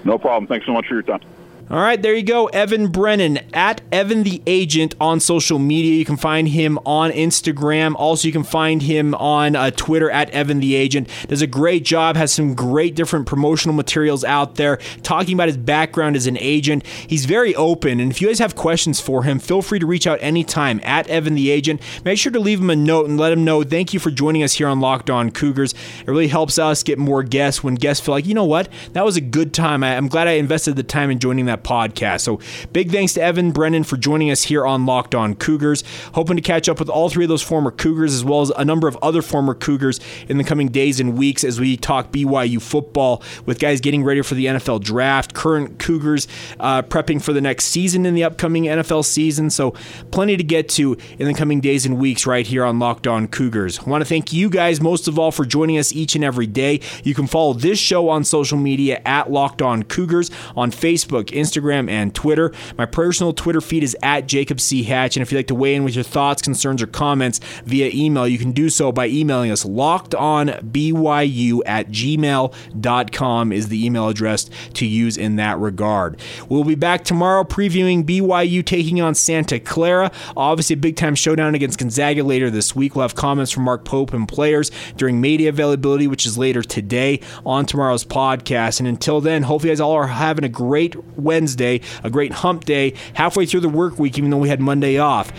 No 0.04 0.18
problem. 0.18 0.46
Thanks 0.46 0.66
so 0.66 0.72
much 0.72 0.86
for 0.86 0.94
your 0.94 1.02
time. 1.02 1.20
All 1.68 1.78
right, 1.78 2.00
there 2.00 2.14
you 2.14 2.22
go. 2.22 2.46
Evan 2.46 2.92
Brennan 2.92 3.38
at 3.52 3.80
Evan 3.90 4.22
the 4.22 4.40
Agent 4.46 4.94
on 5.00 5.18
social 5.18 5.58
media. 5.58 5.96
You 5.96 6.04
can 6.04 6.16
find 6.16 6.46
him 6.46 6.78
on 6.86 7.10
Instagram. 7.10 7.96
Also, 7.96 8.28
you 8.28 8.32
can 8.32 8.44
find 8.44 8.82
him 8.82 9.16
on 9.16 9.56
uh, 9.56 9.72
Twitter 9.72 10.08
at 10.08 10.30
Evan 10.30 10.60
the 10.60 10.76
Agent. 10.76 11.08
Does 11.26 11.42
a 11.42 11.46
great 11.48 11.84
job, 11.84 12.14
has 12.14 12.30
some 12.30 12.54
great 12.54 12.94
different 12.94 13.26
promotional 13.26 13.74
materials 13.74 14.22
out 14.22 14.54
there 14.54 14.76
talking 15.02 15.34
about 15.34 15.48
his 15.48 15.56
background 15.56 16.14
as 16.14 16.28
an 16.28 16.38
agent. 16.38 16.86
He's 16.86 17.24
very 17.24 17.52
open, 17.56 17.98
and 17.98 18.12
if 18.12 18.22
you 18.22 18.28
guys 18.28 18.38
have 18.38 18.54
questions 18.54 19.00
for 19.00 19.24
him, 19.24 19.40
feel 19.40 19.60
free 19.60 19.80
to 19.80 19.86
reach 19.86 20.06
out 20.06 20.20
anytime 20.22 20.80
at 20.84 21.08
Evan 21.08 21.34
the 21.34 21.50
Agent. 21.50 21.82
Make 22.04 22.20
sure 22.20 22.30
to 22.30 22.38
leave 22.38 22.60
him 22.60 22.70
a 22.70 22.76
note 22.76 23.08
and 23.08 23.18
let 23.18 23.32
him 23.32 23.44
know 23.44 23.64
thank 23.64 23.92
you 23.92 23.98
for 23.98 24.12
joining 24.12 24.44
us 24.44 24.52
here 24.52 24.68
on 24.68 24.78
Locked 24.78 25.10
On 25.10 25.32
Cougars. 25.32 25.72
It 25.72 26.06
really 26.06 26.28
helps 26.28 26.60
us 26.60 26.84
get 26.84 26.96
more 26.96 27.24
guests 27.24 27.64
when 27.64 27.74
guests 27.74 28.06
feel 28.06 28.14
like, 28.14 28.26
you 28.26 28.34
know 28.34 28.44
what, 28.44 28.68
that 28.92 29.04
was 29.04 29.16
a 29.16 29.20
good 29.20 29.52
time. 29.52 29.82
I, 29.82 29.96
I'm 29.96 30.06
glad 30.06 30.28
I 30.28 30.32
invested 30.32 30.76
the 30.76 30.84
time 30.84 31.10
in 31.10 31.18
joining 31.18 31.46
that 31.46 31.55
podcast. 31.62 32.20
So 32.22 32.40
big 32.72 32.90
thanks 32.90 33.14
to 33.14 33.22
Evan 33.22 33.52
Brennan 33.52 33.84
for 33.84 33.96
joining 33.96 34.30
us 34.30 34.44
here 34.44 34.66
on 34.66 34.86
Locked 34.86 35.14
On 35.14 35.34
Cougars. 35.34 35.84
Hoping 36.14 36.36
to 36.36 36.42
catch 36.42 36.68
up 36.68 36.78
with 36.78 36.88
all 36.88 37.08
three 37.08 37.24
of 37.24 37.28
those 37.28 37.42
former 37.42 37.70
Cougars 37.70 38.14
as 38.14 38.24
well 38.24 38.40
as 38.40 38.50
a 38.50 38.64
number 38.64 38.88
of 38.88 38.96
other 39.02 39.22
former 39.22 39.54
Cougars 39.54 40.00
in 40.28 40.38
the 40.38 40.44
coming 40.44 40.68
days 40.68 41.00
and 41.00 41.16
weeks 41.16 41.44
as 41.44 41.60
we 41.60 41.76
talk 41.76 42.12
BYU 42.12 42.60
football 42.60 43.22
with 43.44 43.58
guys 43.58 43.80
getting 43.80 44.04
ready 44.04 44.22
for 44.22 44.34
the 44.34 44.46
NFL 44.46 44.82
draft, 44.82 45.34
current 45.34 45.78
Cougars 45.78 46.28
uh, 46.60 46.82
prepping 46.82 47.22
for 47.22 47.32
the 47.32 47.40
next 47.40 47.66
season 47.66 48.06
in 48.06 48.14
the 48.14 48.24
upcoming 48.24 48.64
NFL 48.64 49.04
season. 49.04 49.50
So 49.50 49.72
plenty 50.10 50.36
to 50.36 50.44
get 50.44 50.68
to 50.70 50.96
in 51.18 51.26
the 51.26 51.34
coming 51.34 51.60
days 51.60 51.86
and 51.86 51.98
weeks 51.98 52.26
right 52.26 52.46
here 52.46 52.64
on 52.64 52.78
Locked 52.78 53.06
On 53.06 53.28
Cougars. 53.28 53.78
I 53.78 53.90
want 53.90 54.02
to 54.02 54.08
thank 54.08 54.32
you 54.32 54.48
guys 54.50 54.80
most 54.80 55.08
of 55.08 55.18
all 55.18 55.30
for 55.30 55.44
joining 55.44 55.78
us 55.78 55.92
each 55.92 56.14
and 56.14 56.24
every 56.24 56.46
day. 56.46 56.80
You 57.04 57.14
can 57.14 57.26
follow 57.26 57.52
this 57.52 57.78
show 57.78 58.08
on 58.08 58.24
social 58.24 58.58
media 58.58 59.00
at 59.04 59.30
Locked 59.30 59.62
On 59.62 59.82
Cougars 59.82 60.30
on 60.56 60.70
Facebook, 60.70 61.26
Instagram, 61.26 61.45
Instagram, 61.46 61.88
and 61.90 62.14
Twitter. 62.14 62.52
My 62.76 62.86
personal 62.86 63.32
Twitter 63.32 63.60
feed 63.60 63.82
is 63.82 63.96
at 64.02 64.26
Jacob 64.26 64.60
C. 64.60 64.82
Hatch. 64.82 65.16
And 65.16 65.22
if 65.22 65.30
you'd 65.30 65.38
like 65.38 65.46
to 65.48 65.54
weigh 65.54 65.74
in 65.74 65.84
with 65.84 65.94
your 65.94 66.04
thoughts, 66.04 66.42
concerns, 66.42 66.82
or 66.82 66.86
comments 66.86 67.40
via 67.64 67.90
email, 67.94 68.26
you 68.26 68.38
can 68.38 68.52
do 68.52 68.68
so 68.68 68.92
by 68.92 69.06
emailing 69.06 69.50
us 69.50 69.64
lockedonbyu 69.64 71.60
at 71.66 71.88
gmail.com 71.90 73.52
is 73.52 73.68
the 73.68 73.86
email 73.86 74.08
address 74.08 74.50
to 74.74 74.86
use 74.86 75.16
in 75.16 75.36
that 75.36 75.58
regard. 75.58 76.20
We'll 76.48 76.64
be 76.64 76.74
back 76.74 77.04
tomorrow 77.04 77.44
previewing 77.44 78.04
BYU 78.04 78.64
taking 78.64 79.00
on 79.00 79.14
Santa 79.14 79.60
Clara. 79.60 80.10
Obviously, 80.36 80.74
a 80.74 80.78
big 80.78 80.96
time 80.96 81.14
showdown 81.14 81.54
against 81.54 81.78
Gonzaga 81.78 82.22
later 82.22 82.50
this 82.50 82.74
week. 82.74 82.94
We'll 82.94 83.02
have 83.02 83.14
comments 83.14 83.52
from 83.52 83.64
Mark 83.64 83.84
Pope 83.84 84.12
and 84.12 84.26
players 84.26 84.70
during 84.96 85.20
media 85.20 85.48
availability, 85.50 86.06
which 86.06 86.26
is 86.26 86.36
later 86.36 86.62
today 86.62 87.20
on 87.44 87.66
tomorrow's 87.66 88.04
podcast. 88.04 88.80
And 88.80 88.88
until 88.88 89.20
then, 89.20 89.44
hopefully, 89.44 89.70
you 89.70 89.72
guys 89.72 89.80
all 89.80 89.92
are 89.92 90.06
having 90.06 90.44
a 90.44 90.48
great 90.48 90.96
Wednesday 91.16 91.35
Wednesday, 91.36 91.82
a 92.02 92.08
great 92.08 92.32
hump 92.32 92.64
day, 92.64 92.94
halfway 93.12 93.44
through 93.44 93.60
the 93.60 93.68
work 93.68 93.98
week, 93.98 94.16
even 94.16 94.30
though 94.30 94.38
we 94.38 94.48
had 94.48 94.58
Monday 94.58 94.96
off. 94.96 95.30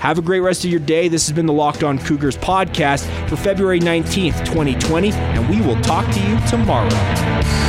Have 0.00 0.18
a 0.18 0.22
great 0.22 0.40
rest 0.40 0.66
of 0.66 0.70
your 0.70 0.80
day. 0.80 1.08
This 1.08 1.26
has 1.26 1.34
been 1.34 1.46
the 1.46 1.54
Locked 1.54 1.82
On 1.82 1.98
Cougars 1.98 2.36
podcast 2.36 3.06
for 3.26 3.36
February 3.36 3.80
19th, 3.80 4.44
2020, 4.44 5.12
and 5.12 5.48
we 5.48 5.62
will 5.62 5.80
talk 5.80 6.04
to 6.12 6.20
you 6.20 6.38
tomorrow. 6.46 7.65